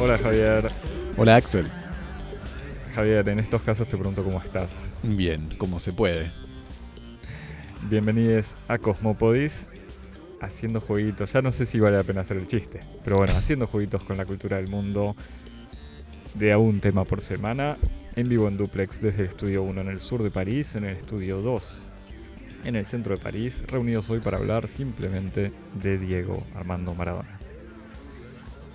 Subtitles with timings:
[0.00, 0.70] Hola Javier.
[1.16, 1.66] Hola Axel.
[2.94, 4.90] Javier, en estos casos te pregunto cómo estás.
[5.02, 6.30] Bien, como se puede.
[7.90, 9.68] Bienvenidos a Cosmopodis,
[10.40, 11.32] haciendo jueguitos.
[11.32, 14.16] Ya no sé si vale la pena hacer el chiste, pero bueno, haciendo jueguitos con
[14.16, 15.16] la cultura del mundo
[16.34, 17.76] de a un tema por semana,
[18.14, 20.96] en vivo en duplex desde el estudio 1 en el sur de París, en el
[20.96, 21.82] estudio 2
[22.64, 27.38] en el centro de París, reunidos hoy para hablar simplemente de Diego Armando Maradona.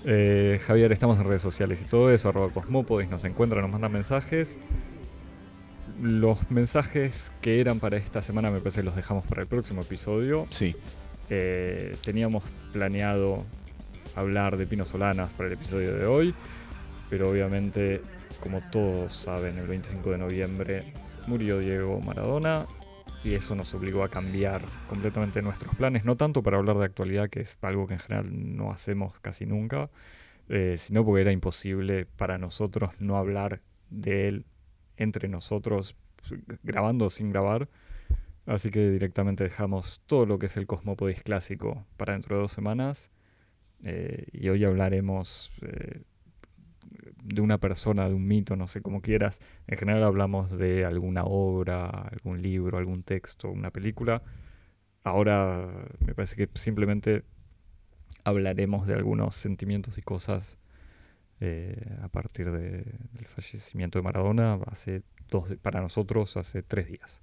[0.05, 3.91] Eh, Javier, estamos en redes sociales y todo eso, arroba Cosmopodis, nos encuentran, nos mandan
[3.91, 4.57] mensajes.
[6.01, 9.81] Los mensajes que eran para esta semana me parece que los dejamos para el próximo
[9.81, 10.47] episodio.
[10.49, 10.75] Sí.
[11.29, 13.45] Eh, teníamos planeado
[14.15, 16.35] hablar de Pino Solanas para el episodio de hoy,
[17.09, 18.01] pero obviamente,
[18.41, 20.93] como todos saben, el 25 de noviembre
[21.27, 22.65] murió Diego Maradona
[23.23, 27.29] y eso nos obligó a cambiar completamente nuestros planes, no tanto para hablar de actualidad,
[27.29, 29.89] que es algo que en general no hacemos casi nunca,
[30.49, 34.45] eh, sino porque era imposible para nosotros no hablar de él
[34.97, 35.95] entre nosotros,
[36.63, 37.69] grabando sin grabar.
[38.45, 42.51] Así que directamente dejamos todo lo que es el Cosmopodis clásico para dentro de dos
[42.51, 43.09] semanas.
[43.83, 46.01] Eh, y hoy hablaremos eh,
[47.23, 49.39] de una persona, de un mito, no sé cómo quieras.
[49.67, 54.21] En general hablamos de alguna obra, algún libro, algún texto, una película.
[55.03, 55.69] Ahora
[56.05, 57.23] me parece que simplemente
[58.23, 60.57] hablaremos de algunos sentimientos y cosas
[61.39, 67.21] eh, a partir del fallecimiento de Maradona hace dos, para nosotros hace tres días.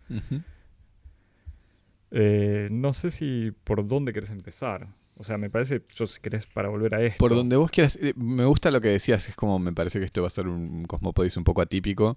[2.11, 4.89] Eh, no sé si por dónde querés empezar.
[5.21, 7.19] O sea, me parece, yo si querés, para volver a esto.
[7.19, 7.99] Por donde vos quieras.
[8.01, 10.49] Eh, me gusta lo que decías, es como me parece que esto va a ser
[10.49, 12.17] un Cosmopodis un poco atípico,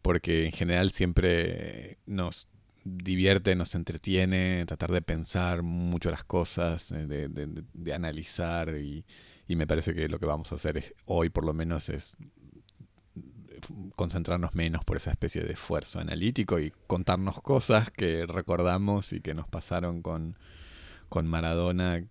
[0.00, 2.46] porque en general siempre nos
[2.84, 9.04] divierte, nos entretiene, tratar de pensar mucho las cosas, eh, de, analizar, y,
[9.48, 12.16] y, me parece que lo que vamos a hacer es, hoy por lo menos es
[13.96, 19.34] concentrarnos menos por esa especie de esfuerzo analítico y contarnos cosas que recordamos y que
[19.34, 20.38] nos pasaron con,
[21.08, 22.04] con Maradona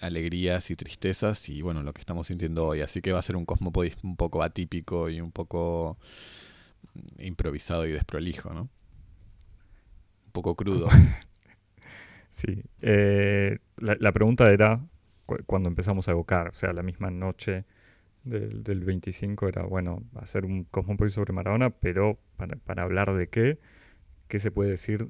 [0.00, 2.80] alegrías y tristezas y bueno, lo que estamos sintiendo hoy.
[2.80, 5.98] Así que va a ser un Cosmopodis un poco atípico y un poco
[7.18, 8.62] improvisado y desprolijo, ¿no?
[10.26, 10.88] Un poco crudo.
[12.30, 12.62] sí.
[12.80, 14.80] Eh, la, pregunta era
[15.46, 17.64] cuando empezamos a evocar, o sea, la misma noche
[18.24, 23.28] del, del 25 era, bueno, hacer un Cosmopodis sobre Maradona, pero para, para hablar de
[23.28, 23.58] qué,
[24.28, 25.08] qué se puede decir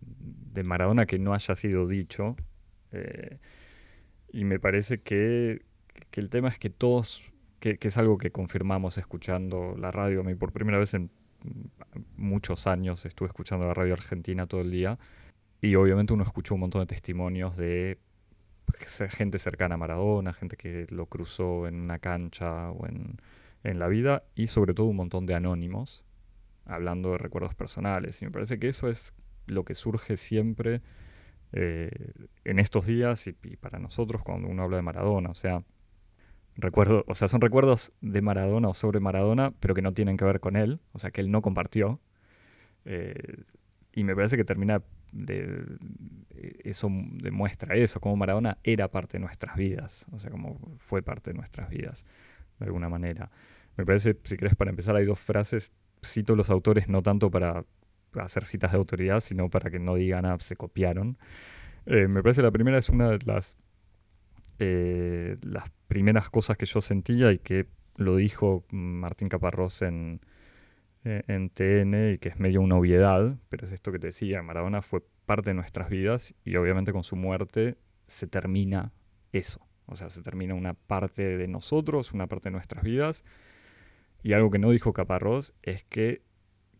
[0.00, 2.36] de Maradona que no haya sido dicho.
[2.92, 3.38] Eh,
[4.34, 5.62] y me parece que,
[6.12, 7.22] el tema es que todos,
[7.60, 11.08] que, es algo que confirmamos escuchando la radio, a mí por primera vez en
[12.16, 14.98] muchos años estuve escuchando la radio argentina todo el día
[15.60, 18.00] y obviamente uno escuchó un montón de testimonios de
[19.10, 23.20] gente cercana a Maradona, gente que lo cruzó en una cancha o en,
[23.62, 26.04] en la vida y sobre todo un montón de anónimos
[26.64, 28.20] hablando de recuerdos personales.
[28.20, 29.14] Y me parece que eso es
[29.46, 30.82] lo que surge siempre
[31.56, 31.90] eh,
[32.44, 35.30] en estos días y, para nosotros cuando uno habla de Maradona.
[35.30, 35.62] O sea,
[36.56, 40.24] recuerdo, o sea, son recuerdos de Maradona o sobre Maradona, pero que no tienen que
[40.24, 42.00] ver con él, o sea, que él no compartió.
[42.84, 43.44] Eh,
[43.92, 44.82] y me parece que termina
[45.12, 45.64] de,
[46.64, 51.30] eso demuestra eso, como Maradona era parte de nuestras vidas, o sea, como fue parte
[51.30, 52.04] de nuestras vidas,
[52.58, 53.30] de alguna manera.
[53.76, 55.72] Me parece, si querés, para empezar, hay dos frases,
[56.04, 57.64] cito los autores no tanto para
[58.20, 61.18] hacer citas de autoridad, sino para que no digan, se copiaron.
[61.86, 63.56] Eh, me parece la primera es una de las,
[64.58, 67.66] eh, las primeras cosas que yo sentía y que
[67.96, 70.20] lo dijo Martín Caparrós en,
[71.04, 74.42] eh, en TN y que es medio una obviedad, pero es esto que te decía,
[74.42, 77.76] Maradona fue parte de nuestras vidas y obviamente con su muerte
[78.06, 78.92] se termina
[79.32, 79.66] eso.
[79.86, 83.24] O sea, se termina una parte de nosotros, una parte de nuestras vidas.
[84.22, 86.22] Y algo que no dijo Caparrós es que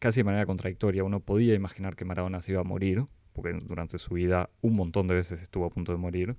[0.04, 1.02] casi de manera contradictoria.
[1.02, 5.08] Uno podía imaginar que Maradona se iba a morir, porque durante su vida un montón
[5.08, 6.36] de veces estuvo a punto de morir,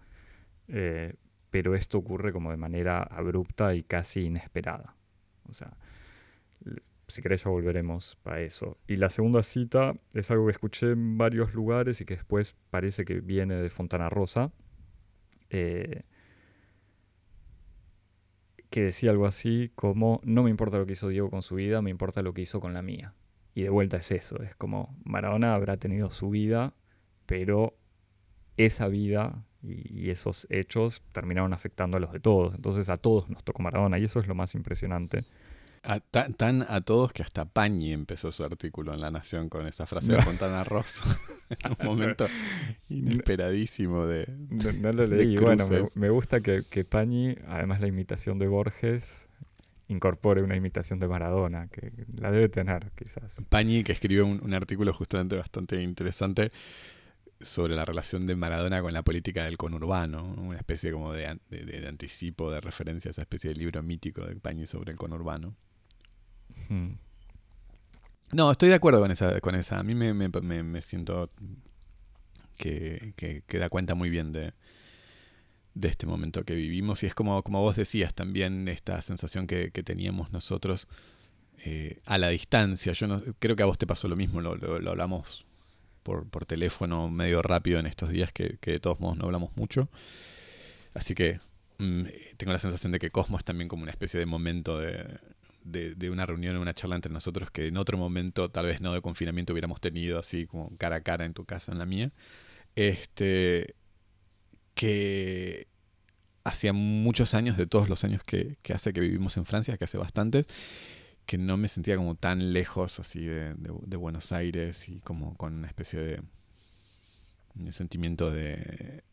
[0.67, 1.15] eh,
[1.49, 4.95] pero esto ocurre como de manera abrupta y casi inesperada.
[5.49, 5.75] O sea,
[7.07, 8.77] si querés ya volveremos para eso.
[8.87, 13.03] Y la segunda cita es algo que escuché en varios lugares y que después parece
[13.03, 14.51] que viene de Fontana Rosa,
[15.49, 16.03] eh,
[18.69, 21.81] que decía algo así como, no me importa lo que hizo Diego con su vida,
[21.81, 23.15] me importa lo que hizo con la mía.
[23.55, 26.73] Y de vuelta es eso, es como Maradona habrá tenido su vida,
[27.25, 27.73] pero
[28.57, 32.53] esa vida y, esos hechos terminaron afectando a los de todos.
[32.53, 35.23] Entonces a todos nos tocó Maradona y eso es lo más impresionante.
[36.11, 40.11] tan a todos que hasta Pañi empezó su artículo en La Nación con esa frase
[40.13, 41.03] de Fontana Rosa.
[41.49, 42.27] en un momento
[42.89, 44.27] inesperadísimo de.
[44.49, 45.37] No, lo leí.
[45.37, 45.65] Bueno,
[45.95, 49.29] me, gusta que, que Pañi, además la imitación de Borges,
[49.87, 53.45] incorpore una imitación de Maradona, que la debe tener, quizás.
[53.49, 56.51] Pañi, que escribió un, artículo justamente bastante interesante
[57.41, 61.27] sobre la relación de Maradona con la política del conurbano, una especie como de,
[61.87, 65.55] anticipo, de referencia a esa especie de libro mítico de Pañi sobre el conurbano.
[66.69, 66.93] Hmm.
[68.31, 69.39] No, estoy de acuerdo con esa.
[69.39, 69.79] Con esa.
[69.79, 71.29] A mí me, me, siento
[72.57, 74.53] que, que, da cuenta muy bien de,
[75.75, 77.03] de este momento que vivimos.
[77.03, 80.87] Y es como, como vos decías también, esta sensación que, teníamos nosotros
[81.63, 82.93] eh, a la distancia.
[82.93, 85.45] Yo no, creo que a vos te pasó lo mismo, lo, lo, hablamos
[86.01, 89.89] por, por, teléfono medio rápido en estos días, que, de todos modos no hablamos mucho.
[90.93, 91.39] Así que
[91.77, 92.03] mm,
[92.37, 95.19] tengo la sensación de que Cosmo es también como una especie de momento de,
[95.65, 99.01] de, una reunión, una charla entre nosotros que en otro momento, tal vez no de
[99.01, 102.11] confinamiento, hubiéramos tenido así como cara a cara en tu casa, en la mía.
[102.75, 103.75] Este,
[104.75, 105.67] que
[106.43, 109.97] hacía muchos años, de todos los años que, hace que vivimos en Francia, que hace
[109.97, 110.45] bastantes,
[111.25, 115.67] que no me sentía como tan lejos así de, Buenos Aires y como con una
[115.67, 115.99] especie
[117.55, 119.03] de, sentimiento de,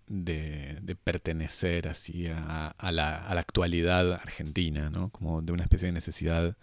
[1.04, 5.08] pertenecer así a, la, actualidad argentina, ¿no?
[5.08, 6.56] Como de una especie de necesidad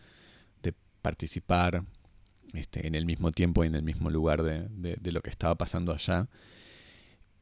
[0.62, 1.84] de participar
[2.54, 5.94] este, en el mismo tiempo y en el mismo lugar de lo que estaba pasando
[5.94, 6.28] allá.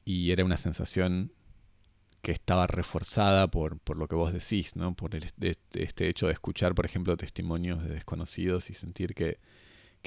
[0.05, 1.33] Y era una sensación
[2.27, 4.93] que estaba reforzada por, por lo que vos decís, ¿no?
[4.93, 9.39] Por este hecho de escuchar, por ejemplo, testimonios de desconocidos y sentir que,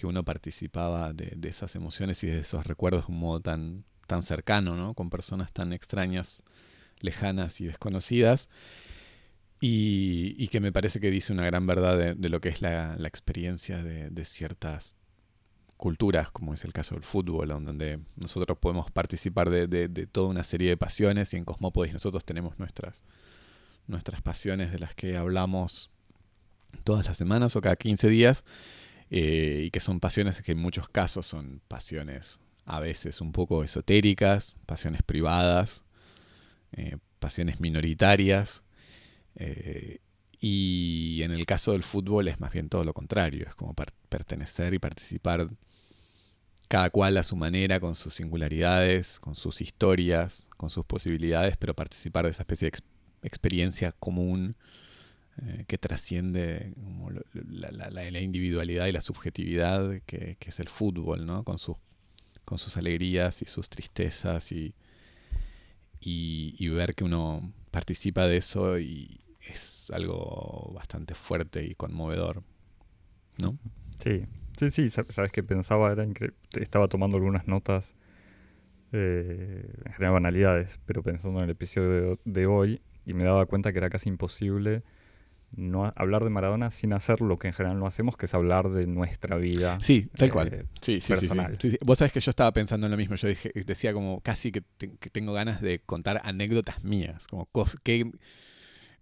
[0.03, 4.77] uno participaba de, esas emociones y de esos recuerdos de un modo tan, tan cercano,
[4.77, 4.93] ¿no?
[4.93, 6.43] Con personas tan extrañas,
[6.99, 8.51] lejanas y desconocidas.
[9.59, 13.09] Y, que me parece que dice una gran verdad de, lo que es la, la
[13.09, 14.95] experiencia de, ciertas
[15.81, 20.69] culturas, como es el caso del fútbol, donde nosotros podemos participar de, toda una serie
[20.69, 23.03] de pasiones y en Cosmópolis nosotros tenemos nuestras,
[23.87, 25.91] nuestras pasiones de las que hablamos
[26.85, 28.45] todas las semanas o cada 15 días
[29.11, 33.65] eh, y que son pasiones que en muchos casos son pasiones a veces un poco
[33.65, 35.83] esotéricas, pasiones privadas,
[36.73, 38.63] eh, pasiones minoritarias.
[39.35, 39.99] Eh,
[40.41, 43.75] y en el caso del fútbol es más bien todo lo contrario, es como
[44.09, 45.49] pertenecer y participar
[46.71, 51.75] cada cual a su manera, con sus singularidades, con sus historias, con sus posibilidades, pero
[51.75, 52.79] participar de esa especie de
[53.25, 54.55] experiencia común
[55.43, 56.73] eh, que trasciende
[57.49, 61.43] la, individualidad y la subjetividad que, es el fútbol, ¿no?
[61.43, 61.75] Con, sus,
[62.45, 64.73] con sus alegrías y sus tristezas y,
[66.01, 72.45] y, ver que uno participa de eso y es algo bastante fuerte y conmovedor,
[73.39, 73.59] ¿no?
[73.99, 74.25] Sí,
[74.61, 76.07] Sí, sí, sabes que pensaba, era
[76.61, 77.97] estaba tomando algunas notas,
[78.93, 83.73] eh, en general banalidades, pero pensando en el episodio de, hoy y me daba cuenta
[83.73, 84.83] que era casi imposible
[85.57, 88.69] no hablar de Maradona sin hacer lo que en general no hacemos, que es hablar
[88.69, 89.79] de nuestra vida.
[89.81, 90.49] Sí, tal cual.
[90.53, 91.57] Eh, sí, sí, personal.
[91.59, 93.17] Sí, Vos sabés que yo estaba pensando en lo mismo.
[93.17, 94.63] Yo dije, decía como casi que,
[95.11, 97.49] tengo ganas de contar anécdotas mías, como
[97.83, 98.13] que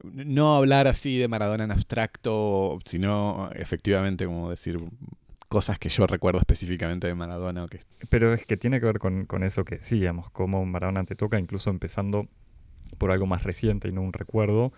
[0.04, 4.78] no hablar así de Maradona en abstracto, sino efectivamente como decir
[5.48, 7.66] cosas que yo recuerdo específicamente de Maradona.
[7.66, 7.80] que...
[8.10, 11.70] Pero es que tiene que ver con, eso que decíamos, cómo Maradona te toca, incluso
[11.70, 12.28] empezando
[12.98, 14.72] por algo más reciente y no un recuerdo.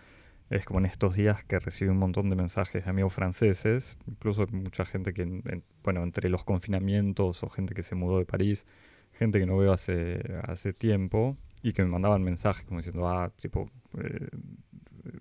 [0.49, 4.47] Es como en estos días que recibí un montón de mensajes de amigos franceses, incluso
[4.51, 8.67] mucha gente que, bueno, entre los confinamientos o gente que se mudó de París,
[9.13, 13.31] gente que no veo hace, hace tiempo y que me mandaban mensajes como diciendo, ah,
[13.37, 14.29] tipo, eh,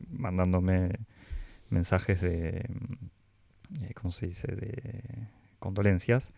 [0.10, 0.94] mandándome
[1.70, 2.66] mensajes de,
[3.84, 4.48] eh, ¿cómo se dice?
[4.48, 5.28] De
[5.60, 6.34] condolencias,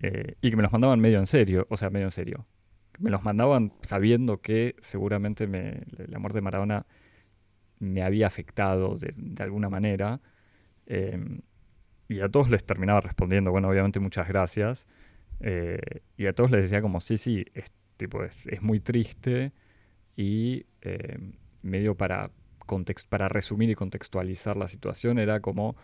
[0.00, 2.46] eh, y que me los mandaban medio en serio, o sea, medio en serio.
[2.98, 6.86] Me los mandaban sabiendo que seguramente me, la muerte de Maradona
[7.78, 10.20] me había afectado de, alguna manera.
[10.86, 11.40] Em,
[12.08, 14.86] y a todos les terminaba respondiendo, bueno, obviamente muchas gracias.
[15.40, 15.80] Eh,
[16.16, 19.52] y a todos les decía como, sí, sí, es, tipo, es, muy triste
[20.16, 21.32] y em,
[21.62, 22.30] medio para,
[23.08, 25.76] para resumir y contextualizar la situación era como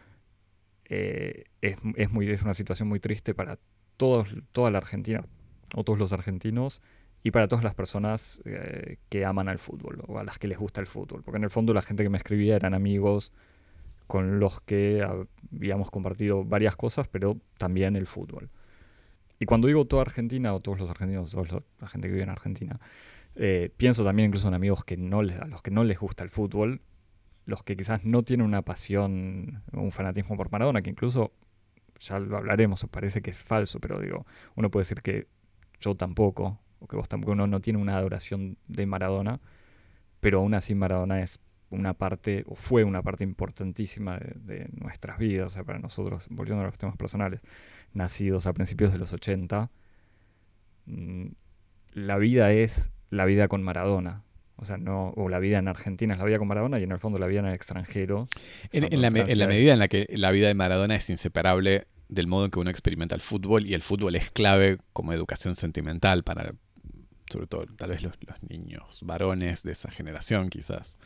[0.94, 3.58] eh, es, muy, es una situación muy triste para
[3.96, 5.24] todos, toda la Argentina,
[5.74, 6.82] o todos los argentinos,
[7.22, 10.58] y para todas las personas eh, que aman al fútbol, o a las que les
[10.58, 11.22] gusta el fútbol.
[11.22, 13.32] Porque en el fondo la gente que me escribía eran amigos
[14.06, 18.50] con los que habíamos compartido varias cosas, pero también el fútbol.
[19.38, 22.30] Y cuando digo toda Argentina, o todos los argentinos, toda la gente que vive en
[22.30, 22.78] Argentina,
[23.34, 26.22] eh, pienso también incluso en amigos que no les, a los que no les gusta
[26.22, 26.82] el fútbol,
[27.44, 31.32] los que quizás no tienen una pasión, un fanatismo por Maradona, que incluso,
[31.98, 35.26] ya lo hablaremos, os parece que es falso, pero digo, uno puede decir que
[35.80, 39.40] yo tampoco, o que vos tampoco, uno no tiene una adoración de Maradona,
[40.20, 45.46] pero aún así Maradona es una parte, o fue una parte importantísima de, nuestras vidas,
[45.46, 47.40] o sea, para nosotros, volviendo a los temas personales,
[47.94, 49.70] nacidos a principios de los 80,
[50.86, 51.26] mm,
[51.94, 54.22] la vida es la vida con Maradona.
[54.62, 56.92] O sea, no, o la vida en Argentina es la vida con Maradona y en
[56.92, 58.28] el fondo la vida en el extranjero.
[58.70, 62.28] En, la, en la medida en la que la vida de Maradona es inseparable del
[62.28, 66.22] modo en que uno experimenta el fútbol y el fútbol es clave como educación sentimental
[66.22, 66.54] para,
[67.28, 68.14] sobre todo, tal vez los,
[68.48, 70.96] niños varones de esa generación, quizás.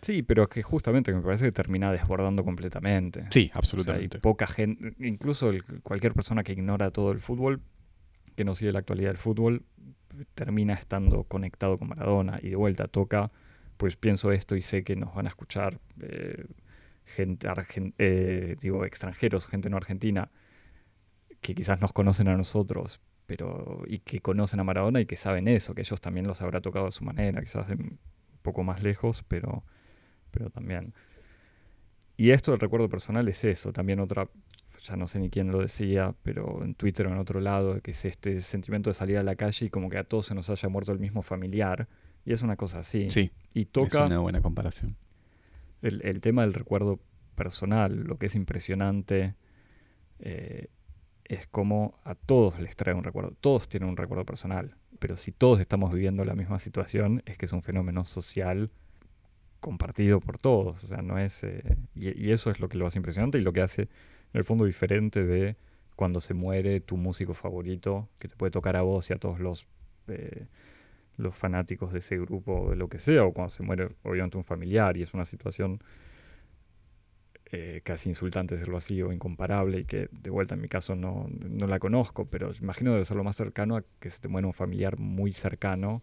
[0.00, 3.28] Sí, pero que justamente me parece que termina desbordando completamente.
[3.30, 4.18] Sí, absolutamente.
[4.18, 5.52] poca gente, incluso
[5.84, 7.60] cualquier persona que ignora todo el fútbol,
[8.34, 9.62] que no sigue la actualidad del fútbol,
[10.34, 13.30] termina estando conectado con Maradona y de vuelta toca,
[13.76, 16.46] pues pienso esto y sé que nos van a escuchar eh,
[17.04, 17.48] gente,
[17.98, 20.30] eh, digo, extranjeros, gente no argentina,
[21.40, 25.48] que quizás nos conocen a nosotros, pero y que conocen a Maradona y que saben
[25.48, 27.98] eso, que ellos también los habrá tocado a su manera, quizás un
[28.42, 29.64] poco más lejos, pero,
[30.30, 30.94] pero también.
[32.16, 34.28] Y esto del recuerdo personal es eso, también otra,
[34.82, 37.92] ya no sé ni quién lo decía, pero en Twitter o en otro lado, que
[37.92, 40.50] es este sentimiento de salir a la calle y como que a todos se nos
[40.50, 41.88] haya muerto el mismo familiar.
[42.24, 43.10] Y es una cosa así.
[43.10, 43.32] Sí.
[43.54, 44.00] Y toca.
[44.00, 44.96] Es una buena comparación
[45.82, 47.00] el, tema del recuerdo
[47.34, 49.34] personal, lo que es impresionante,
[50.20, 50.68] eh,
[51.24, 55.32] es como a todos les trae un recuerdo, todos tienen un recuerdo personal, pero si
[55.32, 58.70] todos estamos viviendo la misma situación, es que es un fenómeno social
[59.60, 61.44] compartido por todos, o sea, no es...
[61.44, 63.88] Eh, y, eso es lo que lo hace impresionante y lo que hace,
[64.32, 65.56] en el fondo, diferente de
[65.96, 69.40] cuando se muere tu músico favorito, que te puede tocar a vos y a todos
[69.40, 69.66] los...
[70.08, 70.46] Eh,
[71.18, 74.44] los fanáticos de ese grupo, de lo que sea, o cuando se muere obviamente un
[74.44, 75.82] familiar y es una situación
[77.54, 81.28] eh, casi insultante decirlo así o incomparable y que de vuelta en mi caso no,
[81.30, 84.46] no la conozco, pero imagino debe ser lo más cercano a que se te muera
[84.46, 86.02] un familiar muy cercano,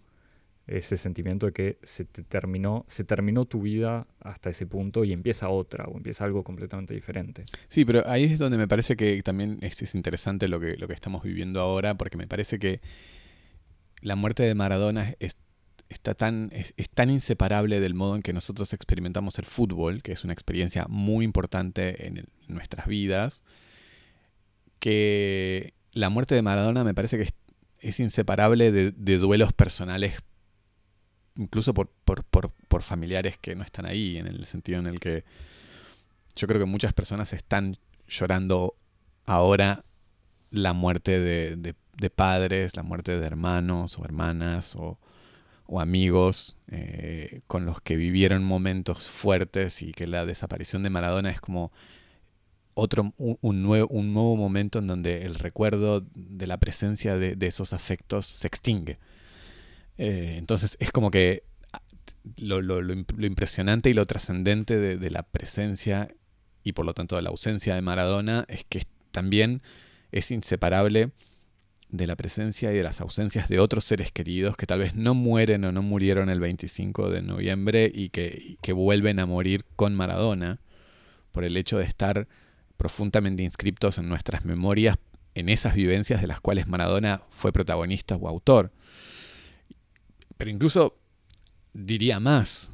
[0.69, 5.13] ese sentimiento de que se te terminó, se terminó tu vida hasta ese punto y
[5.13, 7.45] empieza otra o empieza algo completamente diferente.
[7.67, 10.87] Sí, pero ahí es donde me parece que también es, es interesante lo que, lo
[10.87, 12.81] que estamos viviendo ahora, porque me parece que
[14.01, 15.35] la muerte de Maradona es,
[15.89, 20.23] está tan, es, tan inseparable del modo en que nosotros experimentamos el fútbol, que es
[20.23, 23.43] una experiencia muy importante en, nuestras vidas,
[24.79, 27.29] que la muerte de Maradona me parece que
[27.79, 30.15] es, inseparable de, duelos personales,
[31.39, 35.23] incluso por, por, familiares que no están ahí, en el sentido en el que
[36.35, 37.77] yo creo que muchas personas están
[38.07, 38.75] llorando
[39.25, 39.83] ahora
[40.51, 44.97] la muerte de, de padres, la muerte de hermanos o hermanas o,
[45.79, 51.39] amigos eh, con los que vivieron momentos fuertes y que la desaparición de Maradona es
[51.39, 51.71] como
[52.73, 57.73] otro, un, nuevo, un nuevo momento en donde el recuerdo de la presencia de, esos
[57.73, 58.97] afectos se extingue.
[59.99, 61.43] Eh, entonces es como que
[62.37, 62.81] lo,
[63.25, 66.09] impresionante y lo trascendente de, de, la presencia
[66.63, 69.61] y por lo tanto de la ausencia de Maradona es que también
[70.11, 71.11] es inseparable
[71.89, 75.15] de la presencia y de las ausencias de otros seres queridos que tal vez no
[75.15, 80.59] mueren o no murieron el 25 de noviembre y que, vuelven a morir con Maradona
[81.31, 82.27] por el hecho de estar
[82.77, 84.97] profundamente inscriptos en nuestras memorias
[85.33, 88.71] en esas vivencias de las cuales Maradona fue protagonista o autor.
[90.39, 90.97] Pero incluso
[91.73, 92.71] diría más.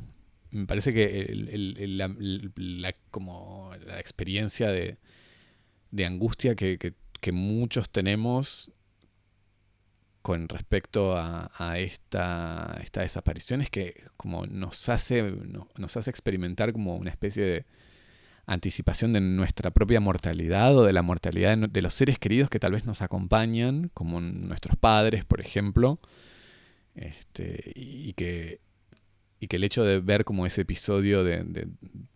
[0.52, 1.28] Me parece que
[1.88, 4.98] la, como la experiencia de,
[6.06, 8.72] angustia que, que muchos tenemos
[10.26, 15.22] con respecto a, esta, esta, desaparición es que como nos hace,
[15.78, 17.66] nos hace experimentar como una especie de
[18.48, 22.72] anticipación de nuestra propia mortalidad o de la mortalidad de, los seres queridos que tal
[22.72, 26.00] vez nos acompañan, como nuestros padres, por ejemplo,
[26.96, 28.62] este, y, que,
[29.40, 31.68] y que el hecho de ver como ese episodio de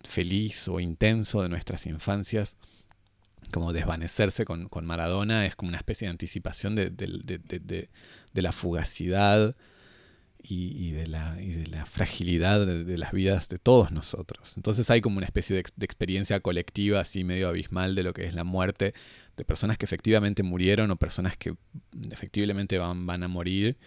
[0.08, 2.56] feliz o intenso de nuestras infancias,
[3.52, 7.90] como desvanecerse con, Maradona es como una especie de anticipación de,
[8.34, 9.56] la fugacidad
[10.42, 14.54] y, de la, de la fragilidad de, las vidas de todos nosotros.
[14.56, 18.34] Entonces hay como una especie de, experiencia colectiva así medio abismal de lo que es
[18.36, 18.94] la muerte
[19.36, 21.56] de personas que efectivamente murieron o personas que
[22.12, 23.78] efectivamente van, van a morir.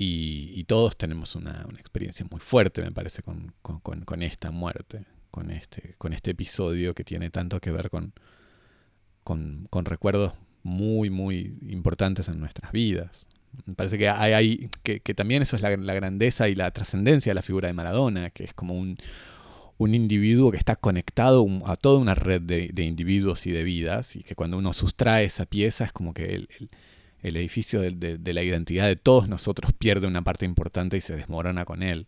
[0.00, 5.94] Y, todos tenemos una, experiencia muy fuerte, me parece, con, con esta muerte, con este,
[5.98, 8.12] con este episodio que tiene tanto que ver con,
[9.24, 13.26] con, recuerdos muy, muy importantes en nuestras vidas.
[13.66, 17.42] Me parece que, hay, que, también eso es la, grandeza y la trascendencia de la
[17.42, 18.98] figura de Maradona, que es como un,
[19.78, 24.22] un individuo que está conectado a toda una red de, individuos y de vidas, y
[24.22, 26.48] que cuando uno sustrae esa pieza es como que el,
[27.22, 31.82] edificio de, la identidad de todos nosotros pierde una parte importante y se desmorona con
[31.82, 32.06] él.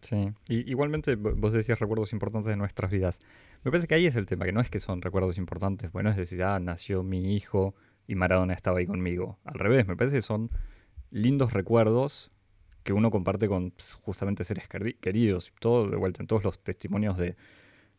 [0.00, 3.20] Sí, y, igualmente vos decías recuerdos importantes de nuestras vidas.
[3.64, 6.10] Me parece que ahí es el tema, que no es que son recuerdos importantes, bueno,
[6.10, 7.74] es decir, ah, nació mi hijo
[8.06, 9.38] y Maradona estaba ahí conmigo.
[9.44, 10.50] Al revés, me parece que son
[11.10, 12.30] lindos recuerdos
[12.82, 14.68] que uno comparte con pues, justamente seres
[15.00, 15.52] queridos.
[15.60, 17.36] Todo, de vuelta, en todos los testimonios de,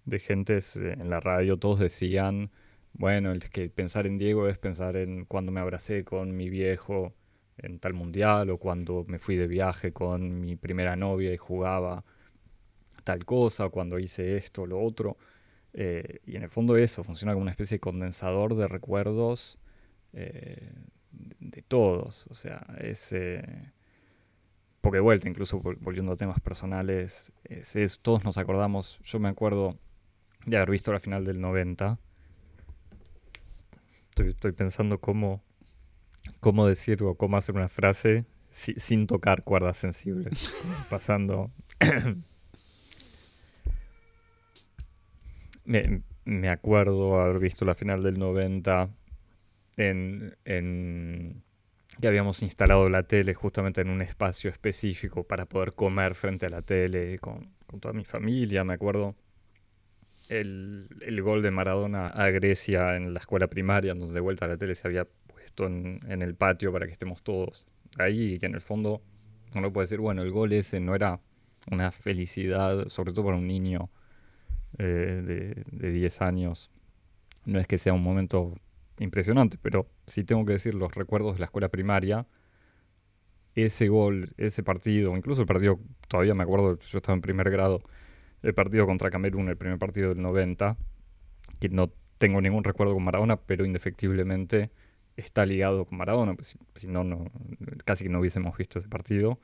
[0.06, 2.52] de gentes en la radio, todos decían,
[2.94, 7.14] bueno, el que pensar en Diego es pensar en cuando me abracé con mi viejo
[7.58, 12.04] en tal mundial o cuando me fui de viaje con mi primera novia y jugaba
[13.04, 15.18] tal cosa, o cuando hice esto o lo otro.
[15.74, 19.60] Eh, y en el fondo eso funciona como una especie de condensador de recuerdos
[20.14, 20.72] eh,
[21.12, 22.28] de todos.
[22.30, 23.14] O sea, es...
[23.14, 23.72] Eh,
[24.82, 29.78] vuelta, incluso volviendo a temas personales, es, todos nos acordamos, yo me acuerdo
[30.46, 32.00] de haber visto la final del 90.
[34.28, 35.44] Estoy, pensando cómo,
[36.40, 40.54] cómo decir o cómo hacer una frase sin tocar cuerdas sensibles.
[40.90, 41.52] pasando...
[45.66, 48.90] me, me acuerdo haber visto la final del 90
[49.78, 51.44] en, en
[52.00, 56.50] que habíamos instalado la tele justamente en un espacio específico para poder comer frente a
[56.50, 59.16] la tele con, toda mi familia, me acuerdo.
[60.32, 64.56] El, gol de Maradona a Grecia en la escuela primaria, donde de vuelta a la
[64.56, 68.56] tele se había puesto en, el patio para que estemos todos ahí y que en
[68.56, 69.02] el fondo
[69.54, 71.20] uno puede decir, bueno, el gol ese no era
[71.70, 73.90] una felicidad, sobre todo para un niño
[74.78, 76.72] eh, de, de 10 años.
[77.44, 78.56] No es que sea un momento
[79.00, 82.26] impresionante, pero si tengo que decir los recuerdos de la escuela primaria,
[83.54, 87.82] ese gol, ese partido, incluso el partido, todavía me acuerdo, yo estaba en primer grado,
[88.42, 90.78] el partido contra Camerún, el primer partido del 90,
[91.60, 94.72] que no tengo ningún recuerdo con Maradona, pero indefectiblemente
[95.16, 97.26] está ligado con Maradona, pues, si, no, no,
[97.86, 99.40] casi que no hubiésemos visto ese partido,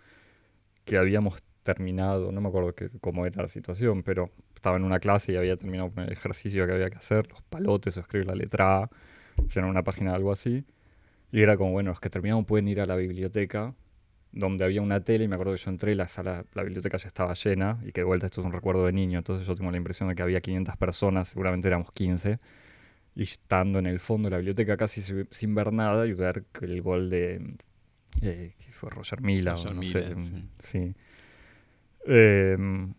[0.86, 5.00] que habíamos terminado, no me acuerdo que, cómo era la situación, pero estaba en una
[5.00, 8.28] clase y había terminado con el ejercicio que había que hacer, los palotes o escribir
[8.28, 8.90] la letra A,
[9.54, 10.66] llenar una página algo así.
[11.32, 13.74] Y era como, bueno, los que terminaron pueden ir a la biblioteca,
[14.32, 17.08] donde había una tele, y me acuerdo que yo entré, la sala, la biblioteca ya
[17.08, 19.72] estaba llena, y que de vuelta esto es un recuerdo de niño, entonces yo tengo
[19.72, 22.40] la impresión de que había 500 personas, seguramente éramos 15,
[23.16, 26.82] y estando en el fondo de la biblioteca casi sin ver nada, y ver el
[26.82, 27.56] gol de,
[28.22, 30.16] eh, que fue Roger Mila, o no sé,
[30.60, 30.94] sí.
[32.06, 32.94] Em,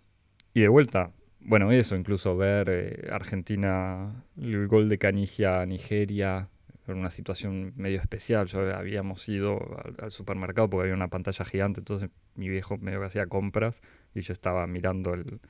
[0.55, 6.49] y de vuelta, bueno, eso, incluso ver eh, Argentina, el gol de Canigia Nigeria,
[6.93, 8.47] en una situación medio especial.
[8.47, 9.59] Yo habíamos ido
[9.99, 13.83] al, supermercado porque había una pantalla gigante, entonces mi viejo medio que hacía compras
[14.15, 15.41] y yo estaba mirando el,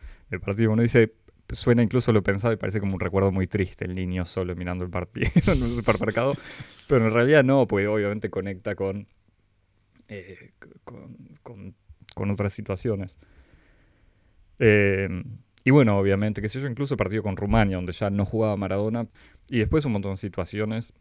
[0.40, 0.72] partido.
[0.72, 1.14] Uno dice,
[1.51, 4.85] suena incluso lo pensado y parece como un recuerdo muy triste, el niño solo mirando
[4.85, 6.35] el partido en un supermercado,
[6.87, 9.07] pero en realidad no, porque obviamente conecta con,
[10.09, 10.53] eh,
[10.85, 11.74] con,
[12.14, 13.16] con, otras situaciones.
[14.59, 15.09] Eh,
[15.64, 19.07] y bueno, obviamente, que sé yo, incluso partido con Rumania, donde ya no jugaba Maradona,
[19.51, 20.94] y después un montón de situaciones,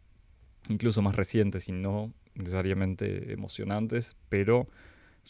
[0.70, 4.68] incluso más recientes y no necesariamente emocionantes, pero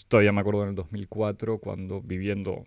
[0.08, 2.66] todavía me acuerdo en el 2004, cuando viviendo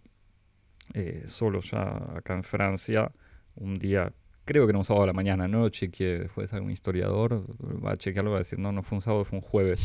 [0.93, 3.11] eh, solo ya acá en Francia,
[3.55, 4.11] un día,
[4.45, 7.45] creo que era un sábado a la mañana, no chequeé, después algún historiador
[7.83, 9.81] va a chequearlo, va a decir, no, no fue un sábado, fue un jueves.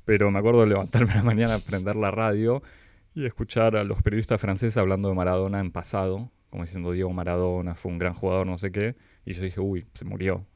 [0.04, 2.62] Pero me acuerdo de levantarme a la mañana, prender la radio
[3.14, 7.74] y escuchar a los periodistas franceses hablando de Maradona en pasado, como diciendo Diego Maradona
[7.74, 10.46] fue un gran jugador, no sé qué, y yo dije, uy, se murió.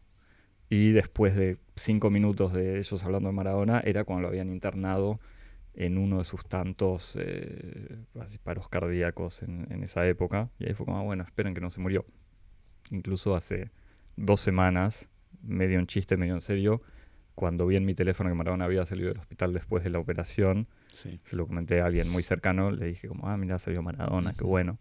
[0.71, 5.19] Y después de cinco minutos de ellos hablando de Maradona, era cuando lo habían internado
[5.75, 7.99] en uno de sus tantos eh,
[8.45, 10.49] paros cardíacos en, esa época.
[10.61, 12.07] Y ahí fue como, ah, bueno, esperen que no se murió.
[12.93, 13.73] Incluso hace
[14.17, 15.11] dos semanas,
[15.43, 16.83] medio en chiste, medio en serio,
[17.35, 20.69] cuando vi en mi teléfono que Maradona había salido del hospital después de la operación,
[20.93, 24.45] se lo comenté a alguien muy cercano, le dije como, ah, mira, salió Maradona, qué
[24.45, 24.79] bueno.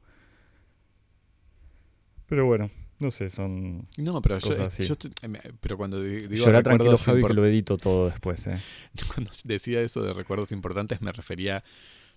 [2.27, 2.69] Pero bueno,
[2.99, 5.09] no sé, son no, pero cosas yo, así.
[5.21, 8.59] Eh, pero cuando digo Llorá tranquilo, Javi, que lo edito todo después, ¿eh?
[9.13, 11.63] Cuando decía eso de recuerdos importantes me refería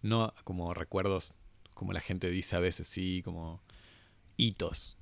[0.03, 1.35] no como recuerdos,
[1.75, 3.63] como la gente dice a veces, sí, como
[4.37, 4.97] hitos,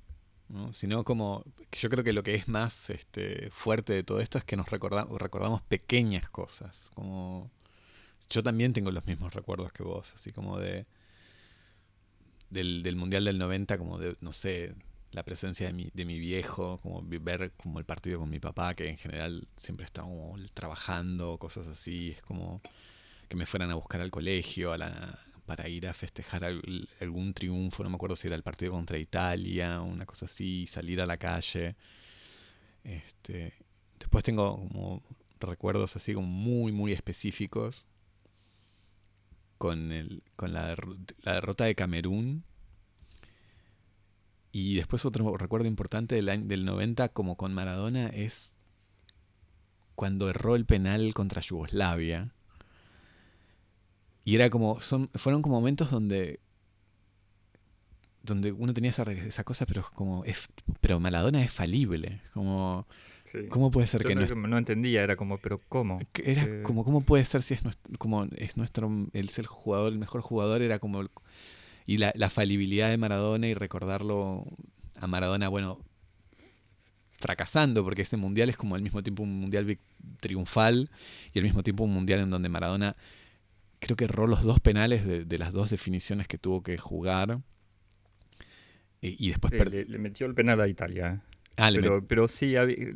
[0.49, 0.71] ¿no?
[0.73, 4.43] sino como yo creo que lo que es más este, fuerte de todo esto es
[4.43, 7.49] que nos recordamos, recordamos pequeñas cosas, como
[8.29, 10.85] yo también tengo los mismos recuerdos que vos, así como de
[12.51, 14.75] del, del Mundial del 90, como de, no sé,
[15.11, 18.73] la presencia de mi, de mi viejo, como ver como el partido con mi papá,
[18.73, 20.03] que en general siempre está
[20.53, 22.61] trabajando, cosas así, es como
[23.27, 27.83] que me fueran a buscar al colegio, a la, para ir a festejar algún triunfo,
[27.83, 31.17] no me acuerdo si era el partido contra Italia, una cosa así, salir a la
[31.17, 31.75] calle.
[32.83, 33.53] Este,
[33.99, 35.03] después tengo como
[35.39, 37.85] recuerdos así como muy, muy específicos
[39.57, 40.75] con, el, con la,
[41.19, 42.43] la derrota de Camerún.
[44.51, 48.51] Y después otro recuerdo importante del, año, del 90 como con Maradona es
[49.95, 52.33] cuando erró el penal contra Yugoslavia.
[54.23, 56.39] Y era como, son, fueron como momentos donde
[58.23, 60.47] donde uno tenía esa, esa cosa, pero como es,
[60.79, 62.85] pero Maradona es falible, como
[63.49, 65.99] ¿cómo puede ser que no, no entendía, era como, pero ¿cómo?
[66.23, 69.91] Era eh, como cómo puede ser si es nuestro, como es nuestro el ser jugador,
[69.91, 71.03] el mejor jugador era como
[71.91, 74.45] y la, la falibilidad de Maradona y recordarlo
[74.95, 75.83] a Maradona, bueno,
[77.19, 79.77] fracasando, porque ese mundial es como al mismo tiempo un mundial
[80.21, 80.89] triunfal
[81.33, 82.95] y al mismo tiempo un mundial en donde Maradona
[83.79, 87.41] creo que erró los dos penales de, las dos definiciones que tuvo que jugar.
[89.01, 91.15] Y, después le, metió el penal a Italia.
[91.15, 91.31] ¿eh?
[91.57, 92.53] Ah, pero, pero, sí,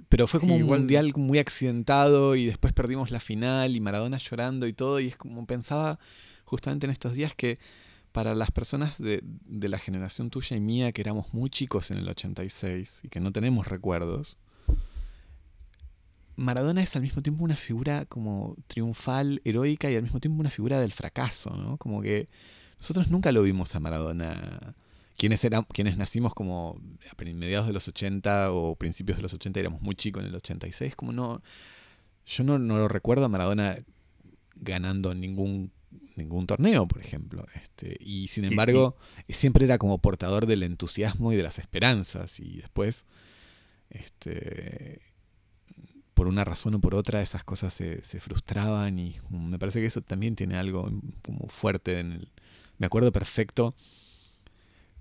[0.07, 4.67] pero fue como un mundial muy accidentado y después perdimos la final y Maradona llorando
[4.67, 5.01] y todo.
[5.01, 5.99] Y es como pensaba
[6.45, 7.59] justamente en estos días que
[8.15, 11.97] para las personas de, de, la generación tuya y mía, que éramos muy chicos en
[11.97, 14.37] el 86 y que no tenemos recuerdos,
[16.37, 20.49] Maradona es al mismo tiempo una figura como triunfal, heroica y al mismo tiempo una
[20.49, 21.75] figura del fracaso, ¿no?
[21.75, 22.29] Como que
[22.79, 24.75] nosotros nunca lo vimos a Maradona.
[25.17, 29.59] Quienes, eran, quienes nacimos como a mediados de los 80 o principios de los 80,
[29.59, 31.41] éramos muy chicos en el 86, como no...
[32.25, 33.77] Yo no, no lo recuerdo a Maradona
[34.55, 35.73] ganando ningún
[36.17, 37.45] ningún torneo, por ejemplo.
[37.53, 38.95] Este, y sin embargo,
[39.29, 42.39] siempre era como portador del entusiasmo y de las esperanzas.
[42.39, 43.05] Y después,
[43.89, 45.01] este,
[46.13, 48.99] por una razón o por otra, esas cosas se, se frustraban.
[48.99, 50.89] Y me parece que eso también tiene algo
[51.21, 52.31] como fuerte en el.
[52.77, 53.73] Me acuerdo perfecto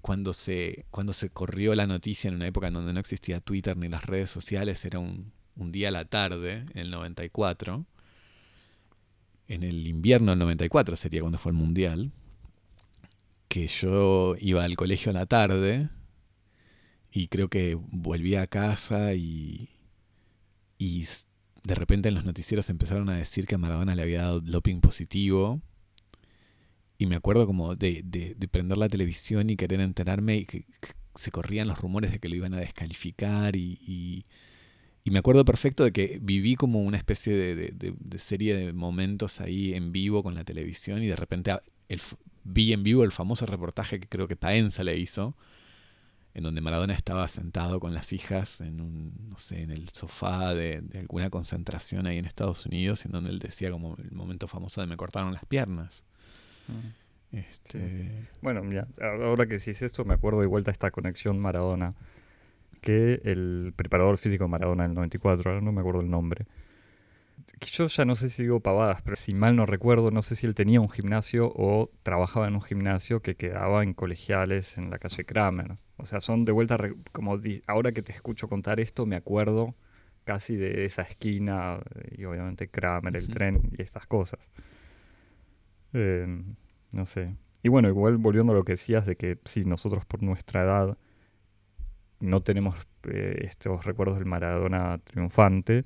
[0.00, 3.76] cuando se, cuando se corrió la noticia en una época en donde no existía Twitter
[3.76, 7.84] ni las redes sociales, era un, un día a la tarde, en el 94
[9.48, 12.12] en el invierno del 94 sería cuando fue el Mundial,
[13.48, 15.88] que yo iba al colegio a la tarde
[17.12, 19.70] y creo que volví a casa y,
[20.78, 21.06] y
[21.62, 24.80] de repente en los noticieros empezaron a decir que a Maradona le había dado doping
[24.80, 25.60] positivo.
[26.96, 30.64] Y me acuerdo como de, de, prender la televisión y querer enterarme y que,
[31.16, 34.26] se corrían los rumores de que lo iban a descalificar y
[35.10, 39.92] me acuerdo perfecto de que viví como una especie de, serie de momentos ahí en
[39.92, 41.54] vivo con la televisión y de repente
[41.90, 42.00] el,
[42.42, 45.36] vi en vivo el famoso reportaje que creo que Paenza le hizo,
[46.32, 50.54] en donde Maradona estaba sentado con las hijas en un, no sé, en el sofá
[50.54, 54.80] de, alguna concentración ahí en Estados Unidos, en donde él decía como el momento famoso
[54.80, 56.02] de me cortaron las piernas.
[56.68, 57.36] Mm.
[57.36, 58.28] Este...
[58.40, 61.94] Bueno, mira, ahora que decís esto, me acuerdo de vuelta esta conexión Maradona
[62.84, 66.44] que el preparador físico de Maradona en el 94, ahora no me acuerdo el nombre.
[67.62, 70.46] Yo ya no sé si digo pavadas, pero si mal no recuerdo, no sé si
[70.46, 74.98] él tenía un gimnasio o trabajaba en un gimnasio que quedaba en colegiales en la
[74.98, 75.78] calle Kramer.
[75.96, 76.76] O sea, son de vuelta,
[77.12, 79.74] como ahora que te escucho contar esto, me acuerdo
[80.24, 84.50] casi de esa esquina y obviamente Kramer, el tren y estas cosas.
[85.94, 86.54] Em,
[86.92, 87.34] no sé.
[87.62, 90.98] Y bueno, igual volviendo a lo que decías de que si nosotros por nuestra edad
[92.20, 95.84] no tenemos eh, estos recuerdos del Maradona triunfante.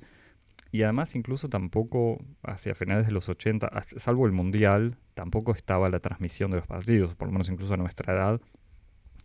[0.71, 5.99] Y además incluso tampoco hacia finales de los 80, salvo el Mundial, tampoco estaba la
[5.99, 8.41] transmisión de los partidos, por lo menos incluso a nuestra edad,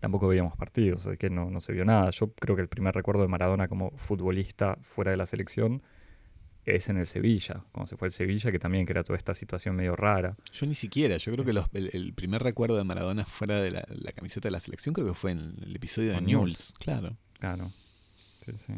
[0.00, 2.10] tampoco veíamos partidos, así que no, no se vio nada.
[2.10, 5.82] Yo creo que el primer recuerdo de Maradona como futbolista fuera de la selección
[6.64, 9.76] es en el Sevilla, como se fue el Sevilla, que también crea toda esta situación
[9.76, 10.36] medio rara.
[10.52, 14.48] Yo ni siquiera, yo creo que el, primer recuerdo de Maradona fuera de la, camiseta
[14.48, 17.16] de la selección creo que fue en el episodio de News, claro.
[17.38, 17.72] Claro,
[18.44, 18.72] sí, sí.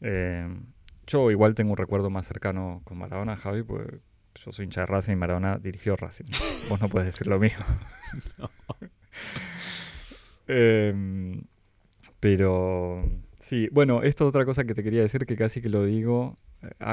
[0.00, 0.48] Eh,
[1.06, 4.00] yo igual tengo un recuerdo más cercano con Maradona, Javi, porque
[4.34, 6.24] yo soy hincha de Racing y Maradona dirigió Racing.
[6.68, 7.64] Vos no puedes decir lo mismo.
[10.48, 11.44] Em,
[12.18, 15.84] pero sí, bueno, esto es otra cosa que te quería decir que casi que lo
[15.84, 16.36] digo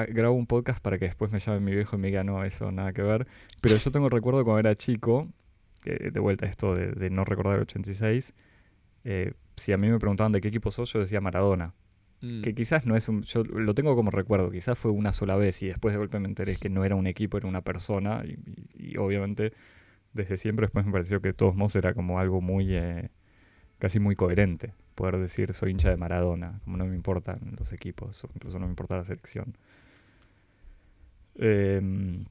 [0.09, 2.71] grabo un podcast para que después me llame mi viejo y me diga, no, eso
[2.71, 3.27] nada que ver.
[3.61, 5.27] Pero yo tengo recuerdo cuando era chico,
[5.83, 8.33] de vuelta esto de, no recordar el 86,
[9.05, 11.73] eh, si a mí me preguntaban de qué equipo sos, yo decía Maradona.
[12.21, 12.41] Mm.
[12.41, 13.23] Que quizás no es un.
[13.23, 16.27] Yo lo tengo como recuerdo, quizás fue una sola vez y después de golpe me
[16.27, 18.23] enteré que no era un equipo, era una persona.
[18.77, 19.53] Y, obviamente,
[20.13, 22.75] desde siempre después me pareció que de todos modos era como algo muy.
[22.75, 23.09] Eh,
[23.77, 28.21] casi muy coherente poder decir soy hincha de Maradona, como no me importan los equipos,
[28.35, 29.55] incluso no me importa la selección.
[31.35, 32.25] Em,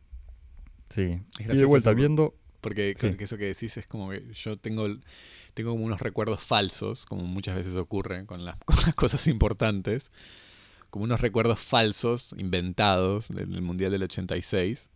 [0.91, 4.87] sí, y de vuelta, viendo, Porque eso que decís es como que yo tengo,
[5.55, 8.59] tengo como unos recuerdos falsos, como muchas veces ocurre con las,
[8.97, 10.11] cosas importantes,
[10.91, 14.91] como unos recuerdos falsos, inventados del, Mundial del 86.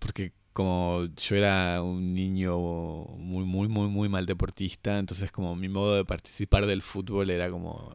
[0.00, 5.68] Porque como yo era un niño muy, muy, muy, muy mal deportista, entonces como mi
[5.68, 7.94] modo de participar del fútbol era como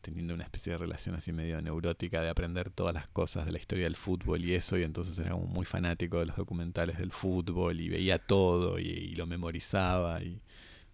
[0.00, 3.58] teniendo una especie de relación así medio neurótica de aprender todas las cosas de la
[3.58, 7.10] historia del fútbol y eso, y entonces era como muy fanático de los documentales del
[7.10, 10.40] fútbol y veía todo y, lo memorizaba y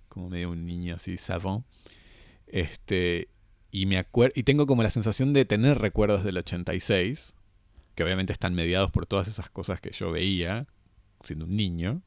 [0.09, 1.67] como medio un niño así savant.
[2.47, 3.29] Este,
[3.71, 7.35] y me acuerdo y tengo como la sensación de tener recuerdos del 86,
[7.95, 10.67] que obviamente están mediados por todas esas cosas que yo veía
[11.27, 12.03] siendo un niño.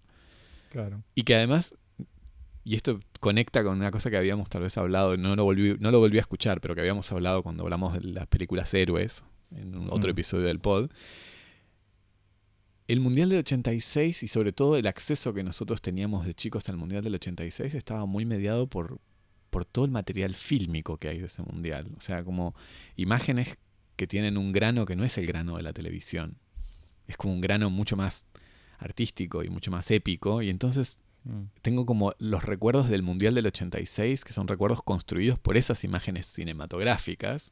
[0.71, 1.03] Claro.
[1.15, 1.75] Y que además
[2.63, 5.89] y esto conecta con una cosa que habíamos tal vez hablado, no lo volví, no
[5.89, 9.23] lo volví a escuchar, pero que habíamos hablado cuando hablamos de las películas héroes,
[9.55, 10.91] en un otro episodio del pod.
[12.87, 16.77] El Mundial del 86 y sobre todo el acceso que nosotros teníamos de chicos al
[16.77, 18.99] Mundial del 86 estaba muy mediado por,
[19.49, 21.87] por todo el material fílmico que hay de ese Mundial.
[21.97, 22.53] O sea, como
[22.95, 23.57] imágenes
[23.95, 26.37] que tienen un grano que no es el grano de la televisión.
[27.07, 28.25] Es como un grano mucho más
[28.79, 30.41] artístico y mucho más épico.
[30.41, 31.43] Y entonces Mm.
[31.61, 36.27] Tengo como los recuerdos del Mundial del 86, que son recuerdos construidos por esas imágenes
[36.27, 37.51] cinematográficas,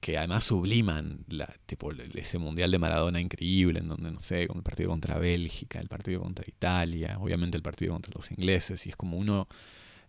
[0.00, 4.58] que además subliman la, tipo, ese Mundial de Maradona increíble, en donde, no sé, con
[4.58, 8.90] el partido contra Bélgica, el partido contra Italia, obviamente el partido contra los ingleses, y
[8.90, 9.48] es como uno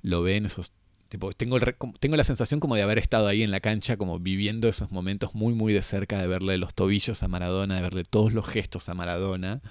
[0.01, 0.73] lo ve en esos...
[1.13, 1.59] Tipo, tengo,
[1.99, 5.35] tengo la sensación como de haber estado ahí en la cancha, como viviendo esos momentos
[5.35, 8.89] muy, muy de cerca, de verle los tobillos a Maradona, de verle todos los gestos
[8.89, 9.61] a Maradona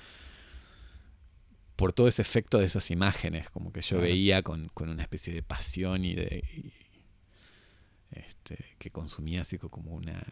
[1.74, 5.42] por todo ese efecto de esas imágenes, como que yo veía con, una especie de
[5.42, 6.72] pasión y de...
[8.12, 10.22] este, que consumía así como, una,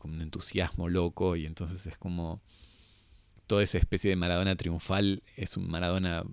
[0.00, 2.42] como un entusiasmo loco y entonces es como
[3.46, 6.24] toda esa especie de Maradona triunfal es un Maradona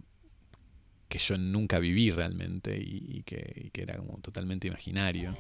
[1.10, 5.36] que yo nunca viví realmente y, que, era como totalmente imaginario.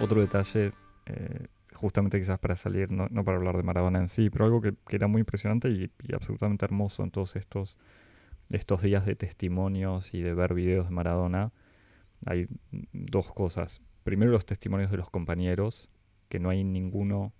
[0.00, 0.72] Otro detalle
[1.06, 4.74] eh, justamente quizás para salir, no, para hablar de Maradona en sí, pero algo que,
[4.90, 7.78] era muy impresionante y, absolutamente hermoso en todos estos,
[8.50, 11.52] estos días de testimonios y de ver videos de Maradona,
[12.26, 12.48] hay
[12.92, 13.80] dos cosas.
[14.02, 15.88] Primero los testimonios de los compañeros,
[16.28, 17.32] que no hay ninguno,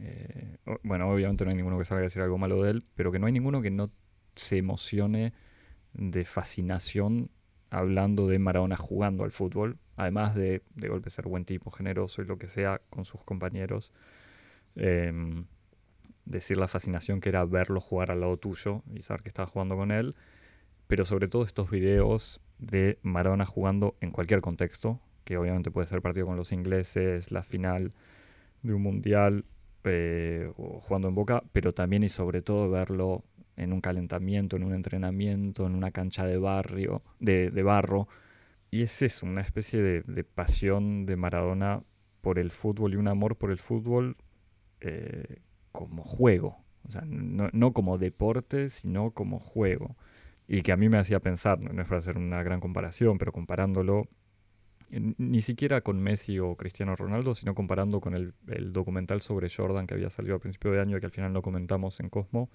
[0.00, 3.12] eh, bueno, obviamente no hay ninguno que salga a decir algo malo de él, pero
[3.12, 3.90] que no hay ninguno que no
[4.34, 5.32] se emocione
[5.92, 7.30] de fascinación
[7.70, 12.24] hablando de Maradona jugando al fútbol, además de, de golpe ser buen tipo, generoso y
[12.24, 13.92] lo que sea con sus compañeros.
[14.76, 15.46] Em,
[16.24, 19.76] decir la fascinación que era verlo jugar al lado tuyo y saber que estaba jugando
[19.76, 20.16] con él,
[20.86, 26.02] pero sobre todo estos videos de Maradona jugando en cualquier contexto, que obviamente puede ser
[26.02, 27.92] partido con los ingleses, la final
[28.62, 29.44] de un mundial
[29.84, 33.24] eh, jugando en Boca, pero también y sobre todo verlo
[33.56, 38.08] en un calentamiento, en un entrenamiento, en una cancha de barrio, de, barro.
[38.70, 41.82] Y es eso, una especie de, pasión de Maradona
[42.20, 44.16] por el fútbol y un amor por el fútbol
[44.80, 46.56] eh, como juego.
[46.86, 49.96] O sea, no, como deporte, sino como juego.
[50.46, 53.32] Y que a mí me hacía pensar, no es para hacer una gran comparación, pero
[53.32, 54.08] comparándolo
[55.00, 58.34] ni siquiera con Messi o Cristiano Ronaldo, sino comparando con el,
[58.72, 61.42] documental sobre Jordan que había salido a principio de año y que al final no
[61.42, 62.50] comentamos en Cosmo,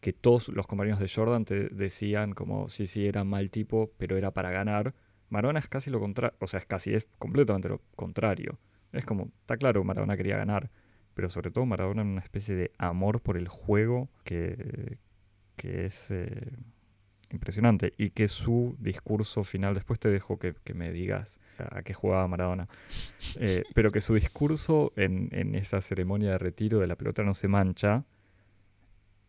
[0.00, 4.16] que todos los compañeros de Jordan te decían como sí, sí, era mal tipo, pero
[4.16, 4.94] era para ganar.
[5.28, 8.58] Maradona es casi lo contrario, o sea, es casi, es completamente lo contrario.
[8.92, 10.70] Es como, está claro, Maradona quería ganar,
[11.14, 14.98] pero sobre todo Maradona en una especie de amor por el juego que,
[15.56, 16.52] que es eh,
[17.32, 22.28] impresionante y que su discurso final, después te dejo que, me digas a qué jugaba
[22.28, 22.68] Maradona,
[23.36, 27.34] eh, pero que su discurso en, en esa ceremonia de retiro de la pelota no
[27.34, 28.04] se mancha,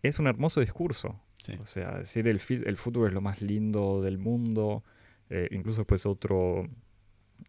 [0.04, 1.20] es un hermoso discurso.
[1.60, 4.84] O sea, decir el, el fútbol es lo más lindo del mundo.
[5.30, 6.70] Eh, incluso después otro,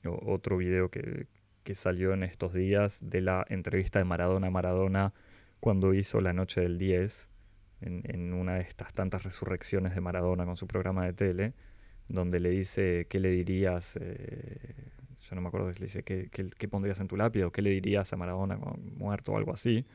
[0.05, 1.27] otro video que,
[1.75, 5.14] salió en estos días de la entrevista de Maradona a Maradona
[5.61, 7.31] cuando hizo la noche del 10,
[7.80, 11.54] en, una de estas tantas resurrecciones de Maradona con su programa de tele,
[12.08, 13.98] donde le dice, ¿qué le dirías?
[14.00, 17.42] Eh, yo no me acuerdo, le dice, ¿qué, qué, pondrías en tu lápiz?
[17.44, 18.58] o qué le dirías a Maradona
[18.96, 19.87] muerto o algo así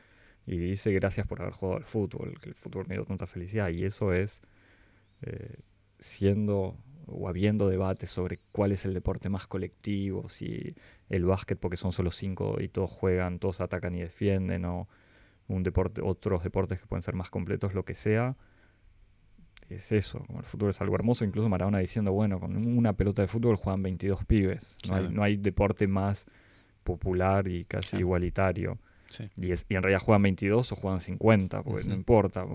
[0.46, 3.68] y dice gracias por haber jugado al fútbol, que el fútbol me dio tanta felicidad.
[3.70, 4.42] Y eso es
[5.22, 5.60] eh,
[5.98, 10.74] siendo o habiendo debates sobre cuál es el deporte más colectivo, si
[11.08, 14.88] el básquet porque son solo cinco y todos juegan, todos atacan y defienden, o
[15.54, 18.36] un deporte, otros deportes que pueden ser más completos, lo que sea.
[19.68, 23.22] Es eso, como el fútbol es algo hermoso, incluso Maradona diciendo, bueno, con una pelota
[23.22, 26.26] de fútbol juegan 22 pibes, no, hay, no hay deporte más
[26.82, 28.78] popular y casi igualitario.
[29.36, 32.46] Y, es, y en realidad juegan 22 o juegan 50, porque no importa.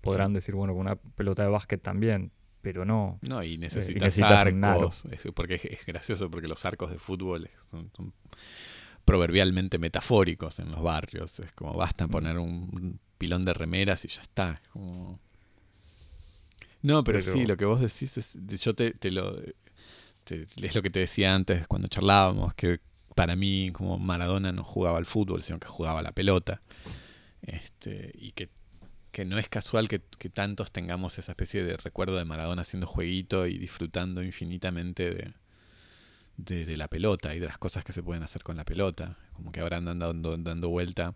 [0.00, 3.18] Podrán decir, bueno, con una pelota de básquet también, pero no.
[3.22, 5.04] No, y eh, necesitas, arcos.
[5.34, 7.90] porque es, gracioso, porque los arcos de fútbol son,
[9.04, 11.38] proverbialmente metafóricos en los barrios.
[11.40, 14.62] Es como basta poner un pilón de remeras y ya está.
[16.82, 18.38] No, pero, sí, lo que vos decís es.
[18.60, 19.38] Yo te, lo.
[20.26, 22.80] es lo que te decía antes cuando charlábamos, que
[23.14, 26.62] para mí, como Maradona no jugaba al fútbol, sino que jugaba la pelota.
[27.42, 28.48] Este, y que
[29.12, 33.46] que no es casual que, tantos tengamos esa especie de recuerdo de Maradona haciendo jueguito
[33.46, 35.34] y disfrutando infinitamente de,
[36.44, 39.18] de, la pelota y de las cosas que se pueden hacer con la pelota.
[39.32, 41.14] Como que ahora andan dando, dando vuelta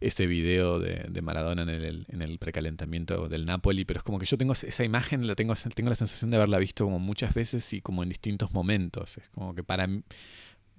[0.00, 4.18] ese video de, de Maradona en el, en el, precalentamiento del Napoli, pero es como
[4.18, 7.34] que yo tengo esa imagen, la tengo, tengo la sensación de haberla visto como muchas
[7.34, 9.18] veces y como en distintos momentos.
[9.18, 10.02] Es como que para mí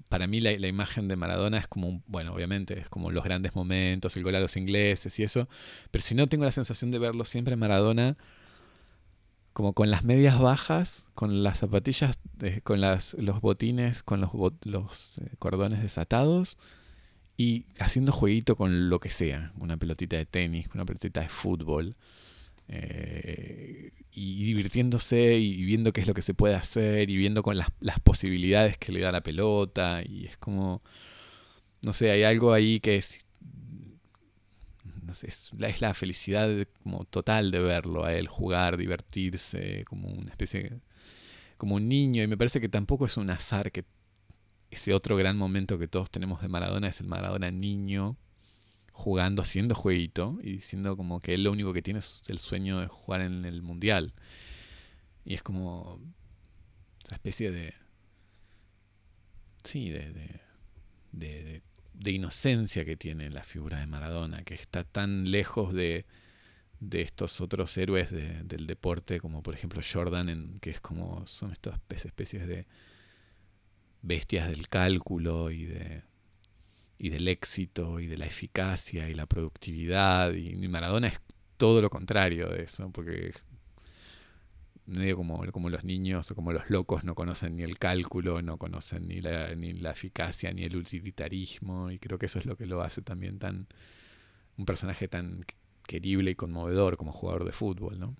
[0.10, 4.18] para mí la, imagen de Maradona es como, bueno, obviamente, es como los grandes momentos,
[4.18, 5.48] el gol a los ingleses y eso,
[5.90, 8.18] pero si no tengo la sensación de verlo siempre Maradona
[9.54, 12.20] como con las medias bajas, con las zapatillas,
[12.64, 14.32] con las, los botines, con los,
[14.64, 16.58] los eh, cordones desatados
[17.38, 21.96] y haciendo jueguito con lo que sea, una pelotita de tenis, una pelotita de fútbol.
[22.68, 27.58] Eh, y divirtiéndose y viendo qué es lo que se puede hacer y viendo con
[27.58, 27.70] las,
[28.04, 30.82] posibilidades que le da la pelota y es como,
[31.82, 33.04] no sé, hay algo ahí que
[35.24, 36.50] es la, es la felicidad
[36.84, 40.80] como total de verlo a él jugar, divertirse, como una especie,
[41.58, 43.86] como un niño y me parece que tampoco es un azar que
[44.72, 48.18] ese otro gran momento que todos tenemos de Maradona es el Maradona niño
[48.94, 52.80] jugando, haciendo jueguito y diciendo como que él lo único que tiene es el sueño
[52.80, 54.14] de jugar en el mundial.
[55.26, 56.00] Y es como
[57.04, 57.74] esa especie de...
[59.64, 60.42] Sí, de, de,
[61.12, 61.62] de,
[62.10, 66.06] inocencia que tiene la figura de Maradona, que está tan lejos de,
[66.80, 71.52] de estos otros héroes del deporte, como por ejemplo Jordan, en, que es como son
[71.52, 72.66] estas especies de
[74.02, 76.02] bestias del cálculo y de
[77.04, 80.34] y del éxito y de la eficacia y la productividad.
[80.34, 81.20] Y, Maradona es
[81.58, 83.34] todo lo contrario de eso, porque
[84.92, 89.08] medio como, los niños o como los locos no conocen ni el cálculo, no conocen
[89.08, 89.52] ni la,
[89.92, 93.68] eficacia ni el utilitarismo y creo que eso es lo que lo hace también tan
[94.58, 95.46] un personaje tan
[95.88, 98.16] querible y conmovedor como jugador de fútbol, ¿no?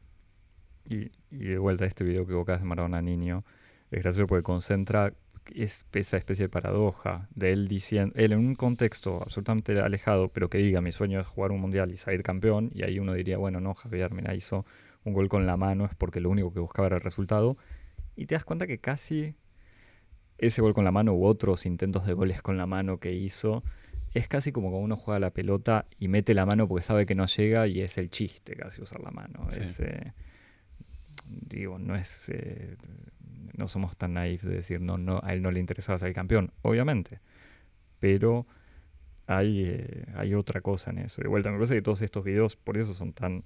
[0.90, 3.44] Y, y de vuelta a este video que evocas de Maradona niño,
[3.92, 5.14] es gracioso porque concentra
[5.54, 10.50] es esa especie de paradoja de él diciendo, él en un contexto absolutamente alejado, pero
[10.50, 13.38] que diga mi sueño es jugar un mundial y salir campeón, y ahí uno diría,
[13.38, 14.66] bueno, no, Javier, mira, hizo
[15.04, 17.58] un gol con la mano, es porque lo único que buscaba era el resultado,
[18.16, 19.36] y te das cuenta que casi
[20.38, 23.64] ese gol con la mano u otros intentos de goles con la mano que hizo,
[24.14, 27.16] es casi como cuando uno juega la pelota y mete la mano porque sabe que
[27.16, 29.48] no llega y es el chiste casi usar la mano.
[29.54, 30.12] Eh,
[31.28, 32.76] digo, no es eh,
[33.56, 36.52] no somos tan naif de decir, no, no, a él no le interesaba ser campeón,
[36.62, 37.20] obviamente.
[38.00, 38.48] Pero
[39.28, 41.22] hay, eh, hay otra cosa en eso.
[41.22, 43.44] De vuelta, me parece que todos estos videos por eso son tan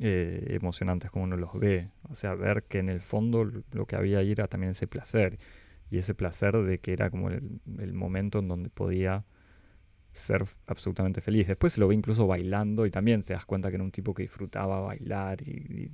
[0.00, 1.90] eh, emocionantes como uno los ve.
[2.08, 5.38] O sea, ver que en el fondo lo que había ahí era también ese placer.
[5.90, 9.24] Y ese placer de que era como el, momento en donde podía
[10.12, 11.48] ser absolutamente feliz.
[11.48, 14.14] Después se lo ve incluso bailando y también se das cuenta que era un tipo
[14.14, 15.90] que disfrutaba bailar y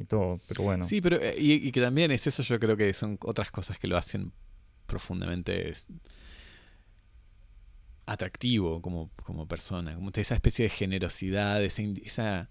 [0.00, 0.84] y todo, pero bueno.
[0.84, 3.86] Sí, pero eh, y, que también es eso, yo creo que son otras cosas que
[3.86, 4.32] lo hacen
[4.86, 5.72] profundamente
[8.06, 12.50] atractivo como, como persona, como esa especie de generosidad, esa, esa,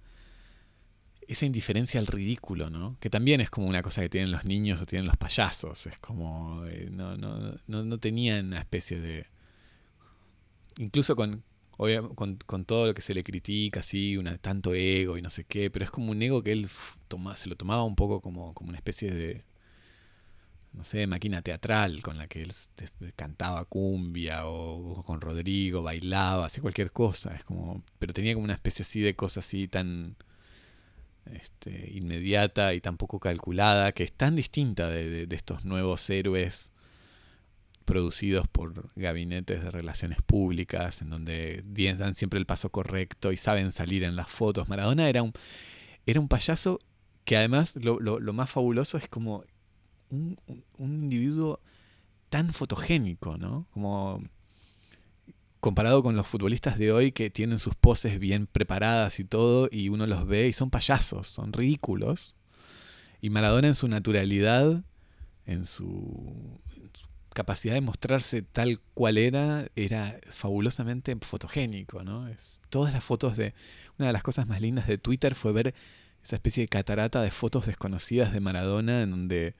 [1.29, 2.97] esa indiferencia al ridículo, ¿no?
[2.99, 5.99] Que también es como una cosa que tienen los niños o tienen los payasos, es
[5.99, 9.27] como, eh, no, no, no, no tenían una especie de...
[10.79, 11.43] Incluso con,
[12.15, 15.43] con, con, todo lo que se le critica, así, una, tanto ego y no sé
[15.43, 16.67] qué, pero es como un ego que él
[17.07, 19.43] toma, se lo tomaba un poco como, como una especie de,
[20.73, 22.53] no sé, máquina teatral con la que él
[23.15, 28.55] cantaba cumbia o, con Rodrigo, bailaba, hacía cualquier cosa, es como, pero tenía como una
[28.55, 30.15] especie así de cosa así tan
[31.33, 36.71] este, inmediata y tan poco calculada, que es tan distinta de, estos nuevos héroes
[37.85, 41.63] producidos por gabinetes de relaciones públicas, en donde
[41.97, 44.69] dan siempre el paso correcto y saben salir en las fotos.
[44.69, 45.33] Maradona era un,
[46.05, 46.79] era un payaso
[47.25, 49.43] que además lo, lo, más fabuloso es como
[50.09, 50.37] un,
[50.77, 51.59] individuo
[52.29, 53.67] tan fotogénico, ¿no?
[53.71, 54.23] Como
[55.59, 59.89] comparado con los futbolistas de hoy que tienen sus poses bien preparadas y todo, y
[59.89, 62.35] uno los ve y son payasos, son ridículos.
[63.21, 64.83] Y Maradona en su naturalidad,
[65.45, 66.59] en su
[67.33, 72.27] capacidad de mostrarse tal cual era era fabulosamente fotogénico, ¿no?
[72.27, 73.53] Es, todas las fotos de...
[73.97, 75.73] Una de las cosas más lindas de Twitter fue ver
[76.23, 79.55] esa especie de catarata de fotos desconocidas de Maradona en donde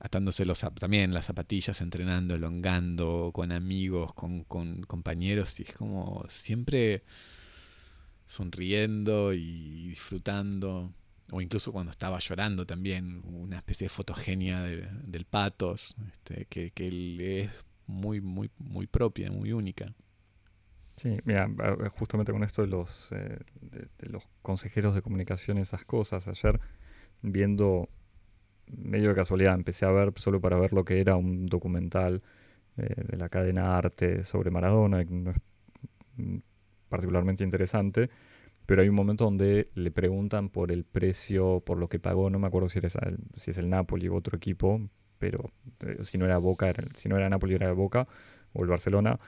[0.00, 6.24] atándose los, también las zapatillas, entrenando, elongando, con amigos, con, con compañeros, y es como
[6.28, 7.04] siempre
[8.26, 10.92] sonriendo y disfrutando
[11.30, 17.42] o incluso cuando estaba llorando también, una especie de fotogenia del patos, este, que, que
[17.42, 17.50] es
[17.86, 19.92] muy, muy, muy propia, muy única.
[20.96, 21.48] Sí, mira,
[21.96, 26.60] justamente con esto de los, eh, de, los consejeros de comunicación, esas cosas, ayer
[27.22, 27.88] viendo,
[28.76, 32.22] medio de casualidad, empecé a ver solo para ver lo que era un documental
[32.76, 35.36] eh, de la cadena Arte sobre Maradona, que no es
[36.88, 38.10] particularmente interesante,
[38.66, 42.38] pero hay un momento donde le preguntan por el precio, por lo que pagó, no
[42.38, 42.90] me acuerdo si, el,
[43.34, 44.80] si es el Napoli u otro equipo,
[45.18, 45.50] pero
[45.80, 48.06] eh, si no era Boca, si no era Napoli era Boca
[48.52, 49.18] o el Barcelona,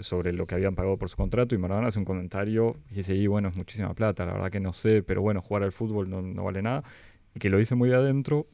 [0.00, 3.14] sobre lo que habían pagado por su contrato y Maradona hace un comentario y dice,
[3.14, 6.10] y bueno, es muchísima plata, la verdad que no sé, pero bueno, jugar al fútbol
[6.10, 6.82] no, no vale nada,
[7.34, 8.46] y que lo dice muy de adentro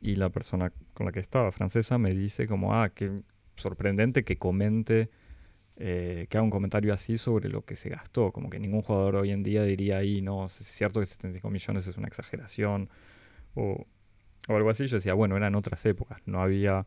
[0.00, 3.22] y la persona con la que estaba, francesa, me dice como, ah, qué
[3.56, 5.10] sorprendente que comente
[5.80, 8.32] eh, que haga un comentario así sobre lo que se gastó.
[8.32, 11.86] Como que ningún jugador hoy en día diría ahí, no, es cierto que 75 millones
[11.86, 12.90] es una exageración
[13.54, 13.86] o,
[14.48, 14.86] algo así.
[14.86, 16.86] Yo decía, bueno, eran otras épocas, no había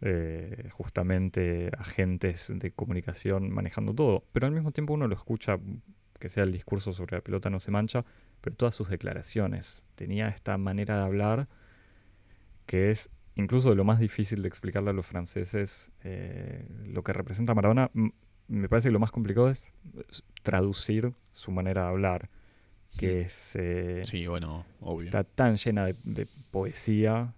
[0.00, 4.24] eh, justamente agentes de comunicación manejando todo.
[4.32, 5.58] Pero al mismo tiempo uno lo escucha,
[6.18, 8.04] que sea el discurso sobre la pelota no se mancha,
[8.40, 9.84] pero todas sus declaraciones.
[9.94, 11.48] Tenía esta manera de hablar
[12.66, 17.54] que es incluso lo más difícil de explicarle a los franceses eh, lo que representa
[17.54, 17.90] Maradona,
[18.46, 19.72] me parece que lo más complicado es
[20.42, 22.30] traducir su manera de hablar,
[22.98, 23.56] que es...
[23.56, 25.06] Eh, sí, bueno, obvio.
[25.06, 27.34] Está tan llena de, poesía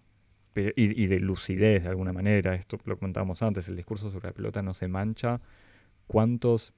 [0.54, 2.54] y, de lucidez de alguna manera.
[2.54, 5.40] Esto lo comentábamos antes, el discurso sobre la pelota no se mancha.
[6.06, 6.74] ¿Cuántos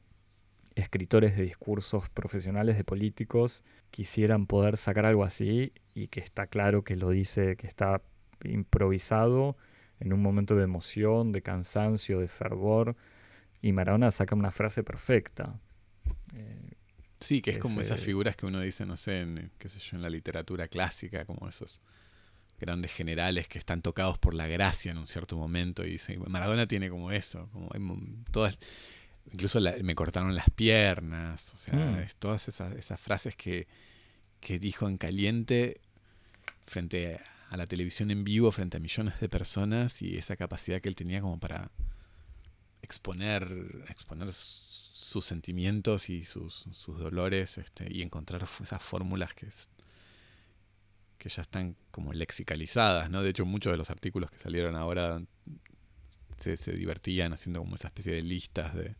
[0.74, 6.82] escritores de discursos profesionales, de políticos, quisieran poder sacar algo así y que está claro
[6.84, 8.01] que lo dice, que está
[8.45, 9.57] improvisado
[10.01, 12.97] en un momento de emoción, de cansancio, de fervor,
[13.61, 15.59] y Maradona saca una frase perfecta.
[16.34, 16.74] Eh,
[17.20, 19.97] sí, que es como esas figuras que uno dice, no sé, en, qué sé yo,
[19.97, 21.80] en la literatura clásica, como esos
[22.61, 26.66] grandes generales que están tocados por la gracia en un cierto momento y dice Maradona
[26.66, 27.70] tiene como eso, como
[28.32, 28.59] todas
[29.32, 32.07] incluso me cortaron las piernas, o sea, hmm.
[32.18, 33.68] todas esas, esas frases que,
[34.41, 35.80] que dijo en caliente
[36.66, 40.80] frente a a la televisión en vivo frente a millones de personas y esa capacidad
[40.80, 41.70] que él tenía como para
[42.82, 49.49] exponer, exponer sus sentimientos y sus, dolores este, y encontrar esas fórmulas que,
[51.18, 53.22] que ya están como lexicalizadas, ¿no?
[53.22, 55.22] De hecho, muchos de los artículos que salieron ahora
[56.38, 58.94] se, divertían haciendo como esa especie de listas de,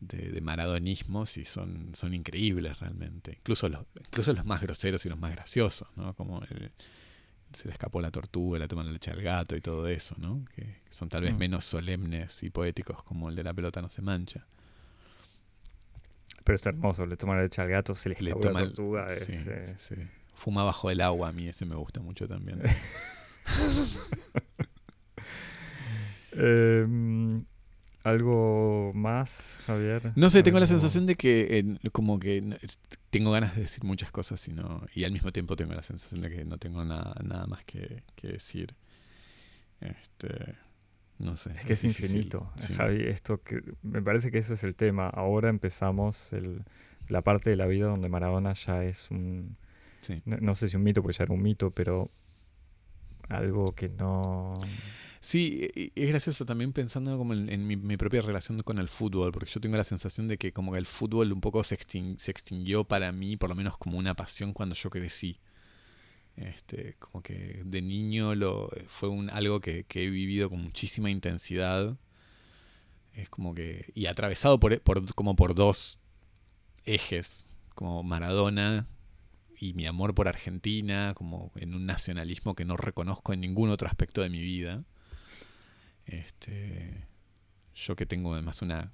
[0.00, 3.36] de, maradonismos y son, son increíbles realmente.
[3.38, 6.14] Incluso los, incluso los más groseros y los más graciosos, ¿no?
[6.14, 6.72] Como el,
[7.54, 10.44] se le escapó la tortuga, la toma la leche al gato y todo eso, ¿no?
[10.54, 11.38] Que, son tal vez mm.
[11.38, 14.46] menos solemnes y poéticos como el de la pelota no se mancha.
[16.44, 19.06] Pero es hermoso, le toma la leche al gato, se le escapó la tortuga.
[19.10, 19.76] Eh,
[20.34, 22.62] Fuma bajo el agua, a mí ese me gusta mucho también.
[26.32, 26.86] eh,
[28.04, 30.12] ¿Algo más, Javier?
[30.14, 32.58] No sé, tengo la sensación de que como que
[33.08, 36.20] tengo ganas de decir muchas cosas y, no, y al mismo tiempo tengo la sensación
[36.20, 38.74] de que no tengo nada, nada más que, decir.
[39.80, 40.54] Este,
[41.18, 41.52] no sé.
[41.58, 43.04] Es que es, infinito, Javi.
[43.04, 45.08] Esto que, me parece que ese es el tema.
[45.08, 46.62] Ahora empezamos el,
[47.08, 49.56] la parte de la vida donde Maradona ya es un...
[50.26, 52.10] No, no sé si un mito, porque ya era un mito, pero
[53.30, 54.52] algo que no...
[55.24, 59.58] Sí, es gracioso también pensando como en, mi, propia relación con el fútbol, porque yo
[59.58, 61.78] tengo la sensación de que como que el fútbol un poco se,
[62.18, 65.38] se extinguió para mí, por lo menos como una pasión cuando yo crecí.
[66.36, 71.96] Este, como que de niño lo, fue un, algo que, he vivido con muchísima intensidad.
[73.14, 73.92] Es como que.
[73.94, 76.00] Y atravesado por, por, como por dos
[76.84, 77.46] ejes.
[77.74, 78.86] Como Maradona
[79.58, 83.88] y mi amor por Argentina, como en un nacionalismo que no reconozco en ningún otro
[83.88, 84.84] aspecto de mi vida.
[86.06, 87.06] Este,
[87.74, 88.92] yo que tengo además una,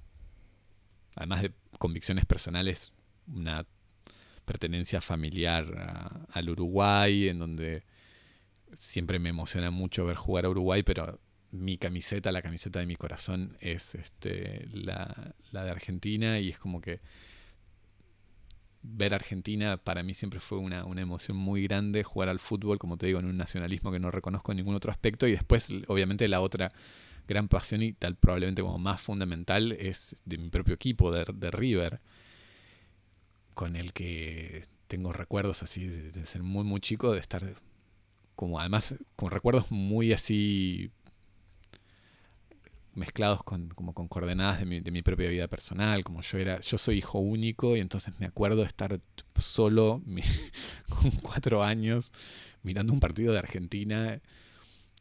[1.15, 2.93] además de convicciones personales,
[3.27, 3.65] una
[4.45, 7.83] pertenencia familiar al Uruguay, en donde
[8.77, 11.19] siempre me emociona mucho ver jugar a Uruguay, pero
[11.51, 16.57] mi camiseta, la camiseta de mi corazón es este, la, la de Argentina y es
[16.57, 17.01] como que
[18.83, 22.97] ver Argentina para mí siempre fue una, una, emoción muy grande, jugar al fútbol, como
[22.97, 26.27] te digo, en un nacionalismo que no reconozco en ningún otro aspecto, y después, obviamente,
[26.27, 26.71] la otra,
[27.27, 31.51] gran pasión y tal probablemente como más fundamental es de mi propio equipo, de, de
[31.51, 31.99] River,
[33.53, 37.55] con el que tengo recuerdos así de, ser muy muy chico, de estar
[38.35, 40.91] como además con recuerdos muy así
[42.93, 46.59] mezclados con, como con coordenadas de mi, de mi, propia vida personal, como yo era,
[46.61, 48.99] yo soy hijo único y entonces me acuerdo de estar
[49.37, 50.01] solo
[50.89, 52.11] con cuatro años
[52.63, 54.19] mirando un partido de Argentina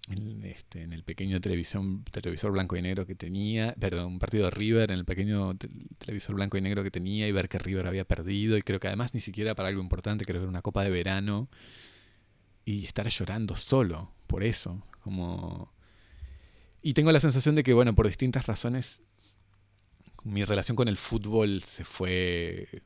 [0.08, 4.44] en, este, en el pequeño televisión, televisor blanco y negro que tenía, perdón, un partido
[4.44, 5.56] de River en el pequeño
[5.98, 8.88] televisor blanco y negro que tenía y ver que River había perdido y creo que
[8.88, 11.48] además ni siquiera para algo importante, creo que era una copa de verano
[12.64, 15.72] y estar llorando solo por eso, como...
[16.82, 19.00] Y tengo la sensación de que, bueno, por distintas razones,
[20.24, 22.82] mi relación con el fútbol se fue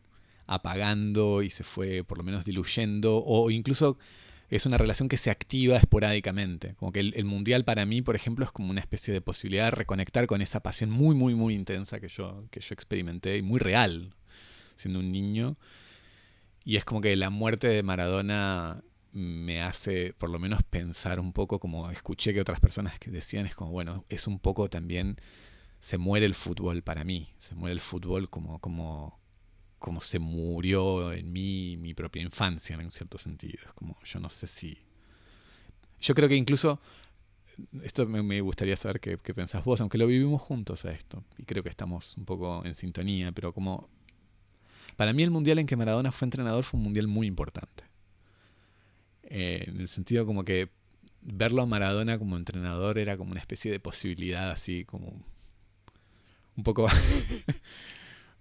[0.46, 3.98] apagando y se fue por lo menos diluyendo o incluso
[4.50, 6.74] es una relación que se activa esporádicamente.
[6.74, 9.70] Como que el, mundial para mí, por ejemplo, es como una especie de posibilidad de
[9.72, 13.58] reconectar con esa pasión muy, muy, muy intensa que yo, que yo experimenté y muy
[13.58, 14.14] real
[14.76, 15.56] siendo un niño.
[16.64, 18.82] Y es como que la muerte de Maradona
[19.14, 23.46] me hace por lo menos pensar un poco, como escuché que otras personas que decían,
[23.46, 25.20] es como, bueno, es un poco también,
[25.78, 29.20] se muere el fútbol para mí, se muere el fútbol como, como,
[29.78, 33.60] como se murió en mí mi propia infancia, en un cierto sentido.
[33.64, 34.78] Es como, yo no sé si...
[36.00, 36.80] Yo creo que incluso,
[37.84, 41.44] esto me, gustaría saber qué, qué, pensás vos, aunque lo vivimos juntos a esto, y
[41.44, 43.88] creo que estamos un poco en sintonía, pero como...
[44.96, 47.93] Para mí el mundial en que Maradona fue entrenador fue un mundial muy importante.
[49.28, 50.70] Eh, en el sentido como que
[51.22, 55.24] verlo a Maradona como entrenador era como una especie de posibilidad así como
[56.56, 56.86] un poco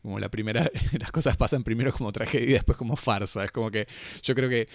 [0.04, 0.70] Como la primera,
[1.00, 3.46] las cosas pasan primero como tragedia y después como farsa.
[3.46, 3.88] Es como que
[4.22, 4.68] yo creo que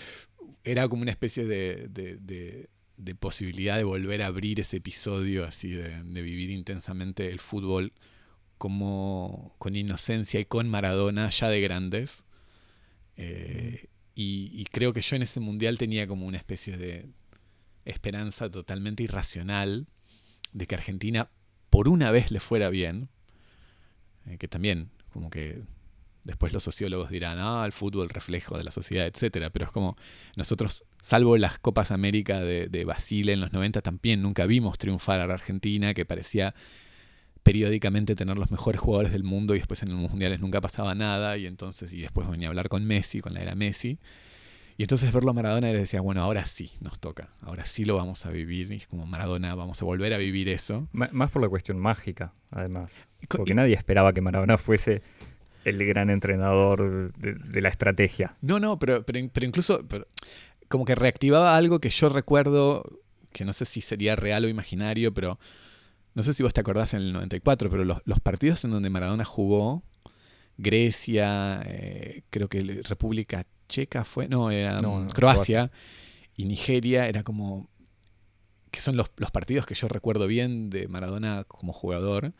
[0.64, 6.02] era como una especie de, de, posibilidad de volver a abrir ese episodio así, de,
[6.02, 7.92] vivir intensamente el fútbol
[8.56, 12.24] como con inocencia y con Maradona ya de grandes.
[13.18, 13.88] Eh,
[14.20, 17.06] y, creo que yo en ese mundial tenía como una especie de
[17.84, 19.86] esperanza totalmente irracional
[20.52, 21.30] de que Argentina
[21.70, 23.10] por una vez le fuera bien,
[24.26, 25.62] eh, que también como que
[26.24, 29.96] después los sociólogos dirán, ah, el fútbol reflejo de la sociedad, etcétera, pero es como
[30.34, 35.20] nosotros, salvo las Copas América de, de Basile en los 90, también nunca vimos triunfar
[35.20, 36.56] a la Argentina, que parecía
[37.48, 41.38] periódicamente tener los mejores jugadores del mundo y después en los mundiales nunca pasaba nada
[41.38, 43.98] y entonces y después venía a hablar con Messi, con la era Messi.
[44.76, 47.96] Y entonces verlo a Maradona y decía, bueno, ahora sí nos toca, ahora sí lo
[47.96, 48.70] vamos a vivir.
[48.70, 50.88] Y es como Maradona, vamos a volver a vivir eso.
[50.92, 53.06] más por la cuestión mágica, además.
[53.28, 55.00] Porque nadie esperaba que Maradona fuese
[55.64, 58.36] el gran entrenador de, la estrategia.
[58.42, 59.86] No, no, pero, pero, incluso
[60.68, 63.00] como que reactivaba algo que yo recuerdo,
[63.32, 65.38] que no sé si sería real o imaginario, pero
[66.14, 68.90] no sé si vos te acordás en el 94, pero los, los partidos en donde
[68.90, 69.82] Maradona jugó,
[70.56, 74.80] Grecia, eh, creo que República Checa fue, no, era
[75.14, 75.70] Croacia,
[76.36, 77.68] y Nigeria, era como,
[78.70, 82.32] que son los, los, partidos que yo recuerdo bien de Maradona como jugador,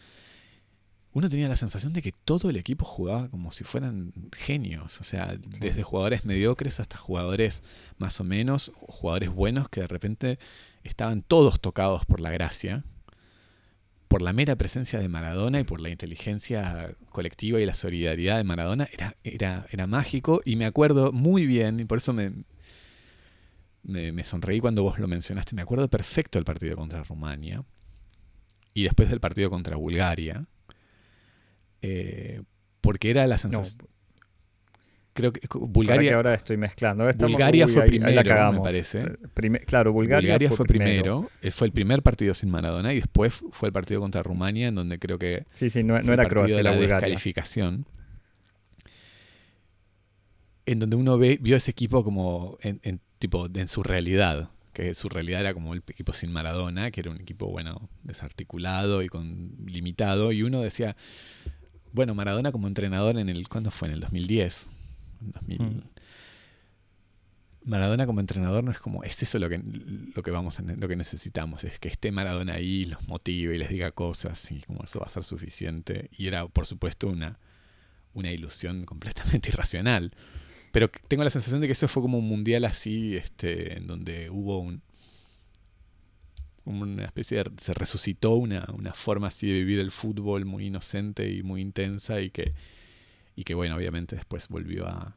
[1.13, 5.05] uno tenía la sensación de que todo el equipo jugaba como si fueran genios, o
[5.05, 7.63] sea, desde jugadores mediocres hasta jugadores
[7.99, 10.39] más o menos, jugadores buenos que de repente
[10.85, 12.85] estaban todos tocados por la gracia,
[14.09, 18.45] por la mera presencia de Maradona y por la inteligencia colectiva y la solidaridad de
[18.45, 20.41] Maradona, era, era, era mágico.
[20.45, 22.33] Y me acuerdo muy bien, y por eso me,
[23.83, 27.63] me, sonreí cuando vos lo mencionaste, me acuerdo perfecto del partido contra Rumania
[28.75, 30.47] y después del partido contra Bulgaria,
[31.83, 32.43] eh,
[32.81, 33.89] porque era la sensación
[35.19, 36.15] creo que Bulgaria.
[36.15, 37.05] ahora estoy mezclando.
[37.19, 39.01] Bulgaria fue primero, me parece.
[39.67, 41.29] claro, Bulgaria, fue, primero.
[41.43, 44.77] Eh, fue el primer partido sin Maradona y después fue el partido contra Rumania, en
[44.77, 45.45] donde creo que.
[45.53, 47.87] Sí, sí, no, era Croacia, la descalificación.
[50.67, 54.51] En donde uno ve, vio ese equipo como en, tipo, en su realidad.
[54.73, 59.03] Que su realidad era como el equipo sin Maradona, que era un equipo, bueno, desarticulado
[59.03, 60.31] y con limitado.
[60.31, 60.95] Y uno decía,
[61.93, 63.49] bueno, Maradona como entrenador en el.
[63.49, 63.89] ¿Cuándo fue?
[63.89, 64.69] En el 2010
[65.21, 65.81] Mm.
[67.65, 69.63] Maradona como entrenador no es como, es eso lo que,
[70.15, 73.69] lo que vamos lo que necesitamos, es que esté Maradona ahí, los motive y les
[73.69, 76.09] diga cosas y como eso va a ser suficiente.
[76.17, 77.39] Y era, por supuesto, una,
[78.15, 80.13] una ilusión completamente irracional.
[80.73, 84.31] Pero tengo la sensación de que eso fue como un mundial así, este, en donde
[84.31, 84.83] hubo un,
[86.65, 91.31] una especie de, se resucitó una, una forma así de vivir el fútbol muy inocente
[91.31, 92.53] y muy intensa y que
[93.39, 95.17] y que bueno, obviamente después volvió a,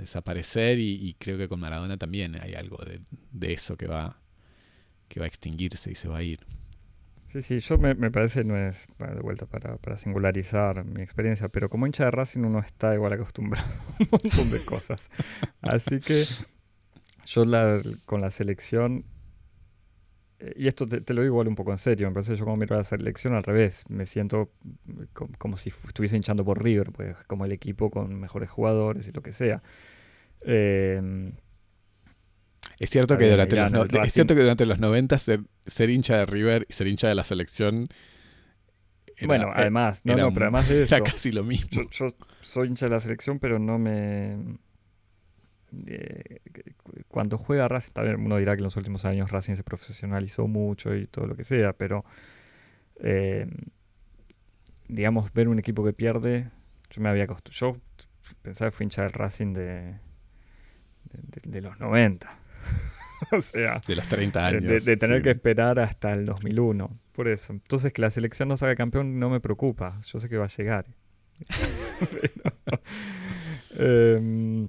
[0.00, 4.20] desaparecer y, creo que con Maradona también hay algo de, eso que va,
[5.08, 6.40] que va a extinguirse y se va a ir.
[7.28, 11.70] Sí, sí, yo me, me parece, no es de vuelta para, singularizar mi experiencia, pero
[11.70, 13.68] como hincha de Racing uno está igual acostumbrado
[14.00, 15.08] a un montón de cosas.
[15.62, 16.24] Así que
[17.26, 17.44] yo
[18.06, 19.04] con la selección,
[20.56, 22.56] y esto te, lo digo igual un poco en serio, me parece que yo como
[22.56, 24.52] miro la selección al revés, me siento
[25.38, 29.22] como, si estuviese hinchando por River, pues como el equipo con mejores jugadores y lo
[29.22, 29.62] que sea.
[30.42, 31.32] Eh,
[32.78, 36.26] es cierto, que durante, los es cierto que durante los 90 ser, ser, hincha de
[36.26, 37.88] River y ser hincha de la selección.
[39.22, 40.96] bueno, además, no, no, pero además de eso.
[40.96, 41.82] Era casi lo mismo.
[41.90, 42.06] Yo,
[42.40, 44.58] soy hincha de la selección, pero no me.
[45.86, 46.40] Eh,
[47.08, 50.94] cuando juega Racing, también uno dirá que en los últimos años Racing se profesionalizó mucho
[50.94, 52.04] y todo lo que sea, pero.
[53.00, 53.46] Eh,
[54.88, 56.50] digamos, ver un equipo que pierde.
[56.90, 57.74] Yo me había acostumbrado.
[57.74, 59.98] Yo pensaba que fui hincha del Racing de,
[61.44, 62.28] de los 90.
[63.32, 64.84] o sea, de los 30 años.
[64.84, 66.98] De, tener que esperar hasta el 2001.
[67.12, 67.52] Por eso.
[67.52, 70.00] Entonces, que la selección no salga campeón no me preocupa.
[70.06, 70.86] Yo sé que va a llegar.
[73.78, 74.68] Em,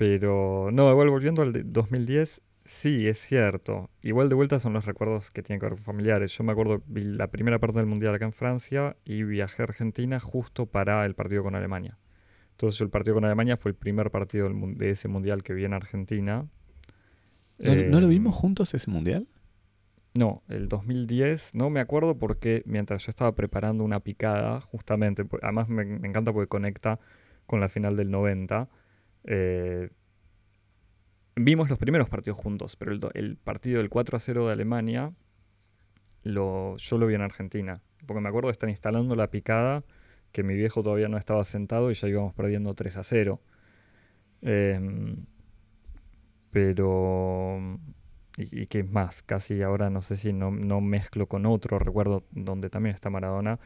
[0.00, 3.90] pero, no, igual volviendo al 2010, sí, es cierto.
[4.00, 6.36] Igual de vuelta son los recuerdos que tienen que ver con familiares.
[6.36, 9.64] Yo me acuerdo, vi la primera parte del Mundial acá en Francia y viajé a
[9.64, 11.98] Argentina justo para el partido con Alemania.
[12.52, 15.74] Entonces el partido con Alemania fue el primer partido de ese Mundial que vi en
[15.74, 16.48] Argentina
[17.60, 19.26] ¿No, lo vimos em, juntos ese mundial?
[20.14, 25.68] No, el 2010, no me acuerdo porque mientras yo estaba preparando una picada, justamente, además
[25.68, 26.98] me, encanta porque conecta
[27.46, 28.68] con la final del 90,
[29.24, 29.90] eh,
[31.36, 35.12] vimos los primeros partidos juntos, pero el, partido del 4 a 0 de Alemania,
[36.22, 39.84] lo, yo lo vi en Argentina, porque me acuerdo de estar instalando la picada,
[40.32, 43.40] que mi viejo todavía no estaba sentado y ya íbamos perdiendo 3 a 0.
[44.42, 45.16] Eh,
[46.50, 47.78] pero...
[48.36, 52.70] Y, qué más, casi ahora no sé si no, no, mezclo con otro recuerdo donde
[52.70, 53.58] también está Maradona,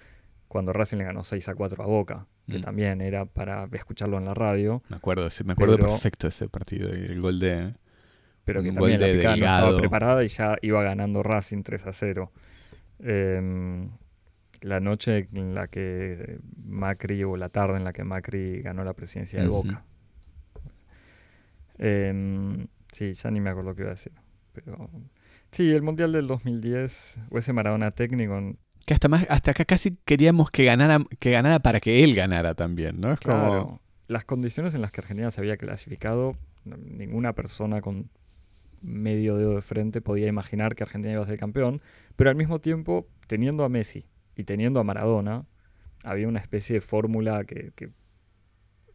[0.55, 2.63] cuando Racing le ganó 6 a 4 a Boca, que mm.
[2.63, 4.83] también era para escucharlo en la radio.
[4.89, 7.75] Me acuerdo, me acuerdo perfecto ese partido, el gol de...
[8.45, 11.93] Pero que también la picada no estaba preparada y ya iba ganando Racing 3 a
[11.93, 12.33] 0.
[13.01, 13.91] Em,
[14.61, 18.93] la noche en la que Macri, o la tarde en la que Macri ganó la
[18.93, 19.85] presidencia de Boca.
[21.79, 24.13] Eh, Sí, ya ni me acuerdo lo que iba a decir.
[24.53, 24.89] Pero
[25.51, 28.55] sí, el Mundial del 2010, o ese Maradona técnico.
[28.87, 32.55] Que hasta, más, hasta acá casi queríamos que ganara, que ganara para que él ganara
[32.55, 33.17] también, ¿no?
[33.17, 33.81] claro.
[34.07, 38.11] Las condiciones en las que Argentina se había clasificado, ninguna persona con
[38.83, 41.81] medio dedo de frente podía imaginar que Argentina iba a ser campeón,
[42.17, 44.05] pero al mismo tiempo, teniendo a Messi
[44.37, 45.47] y teniendo a Maradona,
[46.03, 47.91] había una especie de fórmula que, que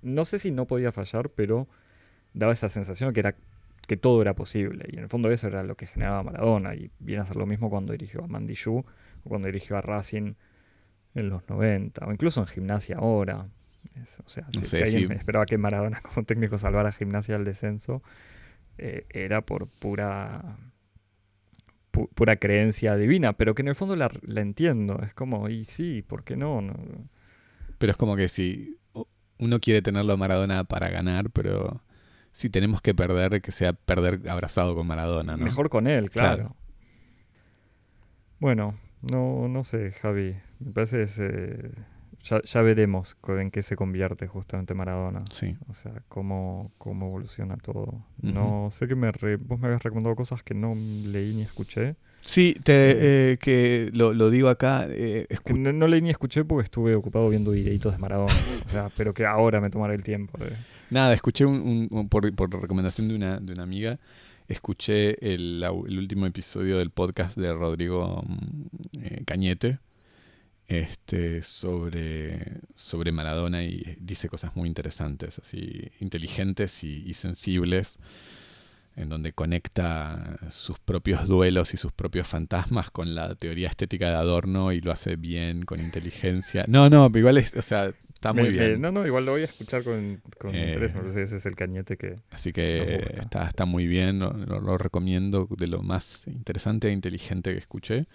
[0.03, 1.67] no sé si no podía fallar, pero
[2.33, 3.35] daba esa sensación que era
[3.89, 4.85] que todo era posible.
[4.91, 6.75] Y en el fondo eso era lo que generaba Maradona.
[6.75, 8.85] Y viene a ser lo mismo cuando dirigió a o
[9.23, 10.33] cuando dirigió a Racing
[11.15, 13.47] en los 90, o incluso en Gimnasia ahora.
[14.25, 18.01] o sea, si, alguien esperaba que Maradona como técnico salvara a Gimnasia al descenso,
[18.77, 20.57] eh, era por pura
[21.91, 25.01] pura creencia divina, pero que en el fondo la, la, entiendo.
[25.03, 26.61] Es como, y sí, ¿por qué no?
[26.61, 26.75] no?
[27.77, 28.77] Pero es como que si
[29.37, 31.81] uno quiere tenerlo a Maradona para ganar, pero
[32.31, 35.43] si tenemos que perder, que sea perder abrazado con Maradona, ¿no?
[35.43, 36.55] Mejor con él, claro.
[38.39, 40.35] Bueno, no, no sé, Javi.
[40.59, 41.71] Me parece que
[42.21, 45.23] ya, veremos en qué se convierte justamente Maradona.
[45.31, 45.55] Sí.
[45.69, 48.03] O sea, cómo, cómo evoluciona todo.
[48.21, 51.95] No sé que me vos me habías recomendado cosas que no leí ni escuché.
[52.21, 54.85] Sí, te, eh, que lo, digo acá.
[54.89, 58.33] Eh, no, leí ni escuché porque estuve ocupado viendo videitos de Maradona.
[58.65, 60.37] o sea, pero que ahora me tomaré el tiempo.
[60.89, 63.99] Nada, escuché un, por, por, recomendación de una, de una amiga,
[64.49, 68.65] escuché el, último episodio del podcast de Rodrigo mm,
[69.01, 69.79] eh, Cañete
[70.67, 77.97] este, sobre, sobre Maradona y dice cosas muy interesantes, así inteligentes y sensibles
[78.99, 84.15] en donde conecta sus propios duelos y sus propios fantasmas con la teoría estética de
[84.15, 86.65] Adorno y lo hace bien, con inteligencia.
[86.67, 88.81] No, no, igual es, o sea, está muy bien.
[88.81, 91.95] no, no, igual lo voy a escuchar con, con eh, interés, ese es el cañete
[91.95, 92.17] que...
[92.31, 97.59] Así que está, está muy bien, lo, recomiendo, de lo más interesante e inteligente que
[97.59, 98.07] escuché.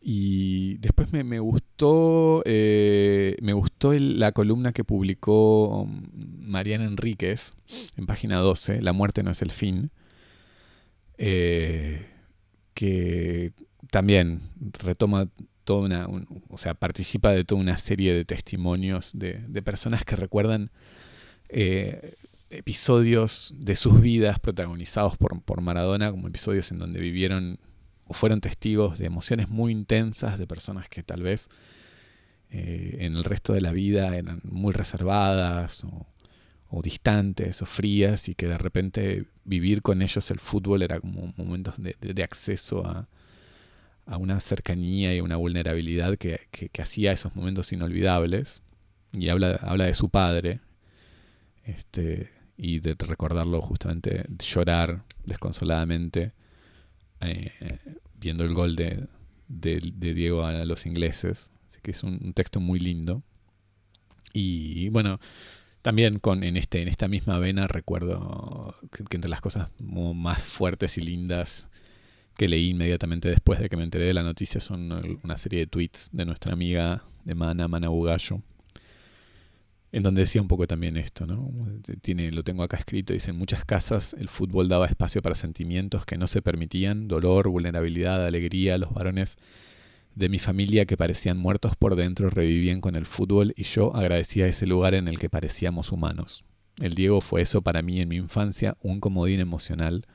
[0.00, 7.54] Y después me, me gustó, eh, me gustó la columna que publicó Mariana Enríquez
[7.96, 9.90] en página 12, La muerte no es el fin,
[11.18, 12.06] eh,
[12.74, 13.52] que
[13.90, 14.42] también
[14.78, 15.28] retoma
[15.64, 16.06] toda una,
[16.48, 20.70] o sea, participa de toda una serie de testimonios de, personas que recuerdan
[21.48, 22.14] eh,
[22.50, 27.58] episodios de sus vidas protagonizados por, por, Maradona, como episodios en donde vivieron
[28.10, 31.48] fueron testigos de emociones muy intensas de personas que tal vez
[32.50, 36.06] eh, en el resto de la vida eran muy reservadas o,
[36.82, 41.76] distantes o frías y que de repente vivir con ellos el fútbol era como momentos
[41.78, 43.06] de, acceso a,
[44.06, 46.40] una cercanía y una vulnerabilidad que,
[46.80, 48.62] hacía esos momentos inolvidables.
[49.12, 50.60] Y habla, habla de su padre
[51.64, 56.32] este, y de recordarlo justamente, llorar desconsoladamente
[57.20, 57.52] eh,
[58.18, 59.06] viendo el gol de,
[59.46, 61.52] de Diego a los ingleses
[61.84, 63.22] que es un, texto muy lindo.
[64.32, 65.20] Y bueno,
[65.82, 70.98] también con, en, este, en esta misma vena recuerdo que, entre las cosas más fuertes
[70.98, 71.68] y lindas
[72.36, 75.66] que leí inmediatamente después de que me enteré de la noticia son una serie de
[75.66, 78.42] tweets de nuestra amiga de Mana, Mana Bugallo,
[79.92, 81.52] en donde decía un poco también esto, ¿no?
[82.02, 86.04] Tiene, lo tengo acá escrito, dice, en muchas casas el fútbol daba espacio para sentimientos
[86.04, 89.36] que no se permitían, dolor, vulnerabilidad, alegría, los varones
[90.14, 94.46] de mi familia que parecían muertos por dentro revivían con el fútbol y yo agradecía
[94.46, 96.44] ese lugar en el que parecíamos humanos.
[96.80, 100.06] El Diego fue eso para mí en mi infancia, un comodín emocional.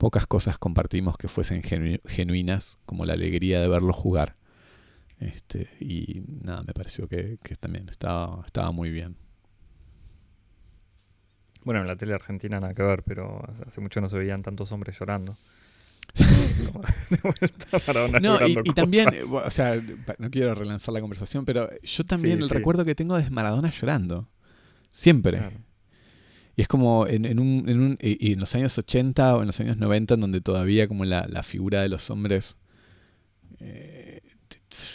[0.00, 4.34] Pocas cosas compartimos que fuesen genuinas, como la alegría de verlo jugar.
[5.18, 9.16] Este, y nada, me pareció que, también estaba, estaba muy bien.
[11.64, 14.72] Bueno, en la tele argentina nada que ver, pero hace mucho no se veían tantos
[14.72, 15.36] hombres llorando.
[18.22, 19.78] no, y, también, o sea,
[20.16, 24.30] no quiero relanzar la conversación, pero yo también el recuerdo que tengo es Maradona llorando.
[24.92, 25.60] Siempre.
[26.56, 29.60] Y es como en, un, en, un, y en los años 80 o en los
[29.60, 32.56] años 90, en donde todavía como la, la figura de los hombres,
[33.60, 34.20] eh,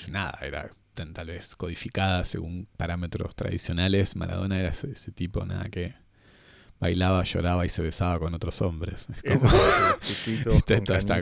[0.10, 4.16] nada, era tal vez codificada según parámetros tradicionales.
[4.16, 5.96] Maradona era ese tipo, nada que
[6.80, 9.08] bailaba, lloraba y se besaba con otros hombres.
[9.24, 9.52] Es como,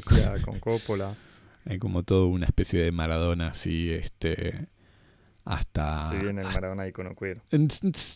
[0.02, 1.16] con, con Coppola.
[1.66, 4.68] Hay como todo una especie de Maradona así, este
[5.46, 6.10] hasta...
[6.10, 7.42] Si viene el Maradona icono queer.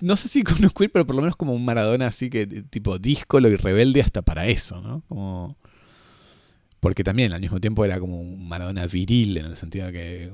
[0.02, 2.98] No sé si icono queer, pero por lo menos como un Maradona así que tipo
[3.00, 5.04] díscolo y rebelde hasta para eso, ¿no?
[5.08, 5.58] Como...
[6.80, 10.32] Porque también al mismo tiempo era como un Maradona viril en el sentido de que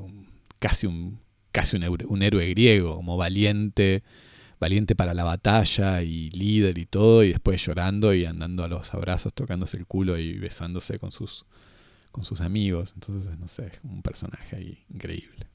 [0.60, 1.24] casi un
[1.54, 4.04] casi un, un héroe griego, como valiente,
[4.60, 8.94] valiente para la batalla y líder y todo, y después llorando y andando a los
[8.94, 11.46] abrazos, tocándose el culo y besándose con sus,
[12.12, 12.92] con sus amigos.
[12.96, 15.48] Entonces, no sé, es un personaje ahí increíble.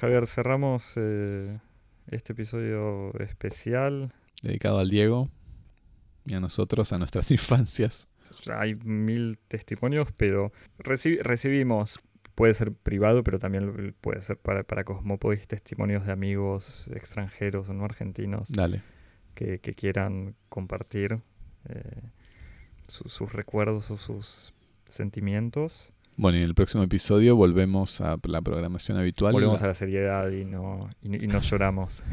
[0.00, 1.58] Javier, cerramos eh,
[2.06, 4.10] este episodio especial.
[4.42, 5.28] Dedicado al Diego
[6.24, 8.08] y a nosotros, a nuestras infancias.
[8.50, 12.00] Hay mil testimonios, pero recibimos
[12.34, 17.74] puede ser privado, pero también puede ser para, para Cosmopodis testimonios de amigos extranjeros o
[17.74, 18.82] no argentinos Dale.
[19.34, 21.20] Que, quieran compartir
[21.68, 22.00] eh,
[22.88, 24.54] sus recuerdos o sus
[24.86, 25.92] sentimientos.
[26.20, 29.32] Bueno, y en el próximo episodio volvemos a la programación habitual.
[29.32, 32.04] Volvemos a la seriedad y no, y, no lloramos.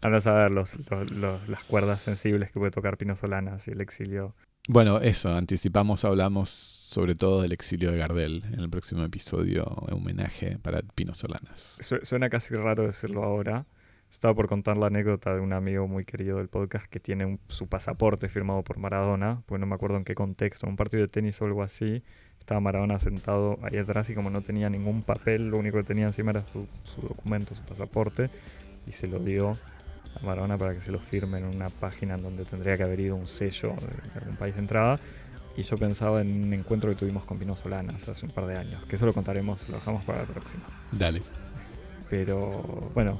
[0.00, 0.78] Andas a ver los,
[1.46, 4.34] las cuerdas sensibles que puede tocar Pino Solanas y el exilio
[4.68, 10.58] bueno, eso, anticipamos, hablamos sobre todo del exilio de Gardel en el próximo episodio, homenaje
[10.58, 11.76] para Pino Solanas.
[11.78, 13.66] suena casi raro decirlo ahora.
[14.10, 17.66] Estaba por contar la anécdota de un amigo muy querido del podcast que tiene su
[17.66, 21.08] pasaporte firmado por Maradona, pues no me acuerdo en qué contexto, en un partido de
[21.08, 22.02] tenis o algo así.
[22.38, 26.06] Estaba Maradona sentado ahí atrás y como no tenía ningún papel, lo único que tenía
[26.06, 28.30] encima era su, su documento, su pasaporte,
[28.86, 29.56] y se lo dio
[30.14, 33.00] a Maradona para que se lo firme en una página en donde tendría que haber
[33.00, 35.00] ido un sello de, algún país de entrada.
[35.56, 38.56] Y yo pensaba en un encuentro que tuvimos con Pino Solanas hace un par de
[38.56, 40.64] años, que eso lo contaremos, lo dejamos para la próxima.
[40.92, 41.22] Dale.
[42.10, 43.18] Pero bueno,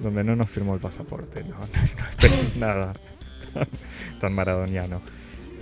[0.00, 2.92] donde no nos firmó el pasaporte, no, no, nada
[4.20, 5.00] tan, maradoniano.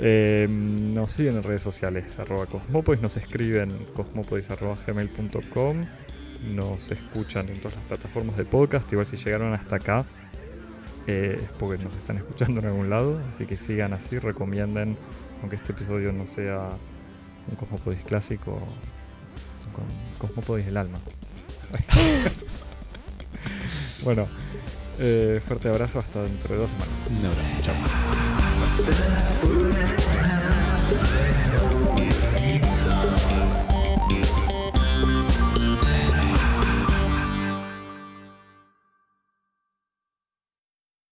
[0.02, 5.80] Eh, nos siguen en redes sociales, arroba cosmopodis, nos escriben cosmopodis.gmail.com,
[6.54, 10.04] nos escuchan en todas las plataformas de podcast, igual si llegaron hasta acá,
[11.06, 14.96] es porque nos están escuchando en algún lado, así que sigan así, recomienden,
[15.40, 16.70] aunque este episodio no sea
[17.48, 18.52] un Cosmopodis clásico,
[19.72, 19.84] con
[20.18, 21.00] Cosmopodis del alma.
[24.02, 24.26] Bueno,
[24.98, 26.94] eh, fuerte abrazo hasta dentro de dos semanas.
[27.10, 27.74] Un abrazo, chao.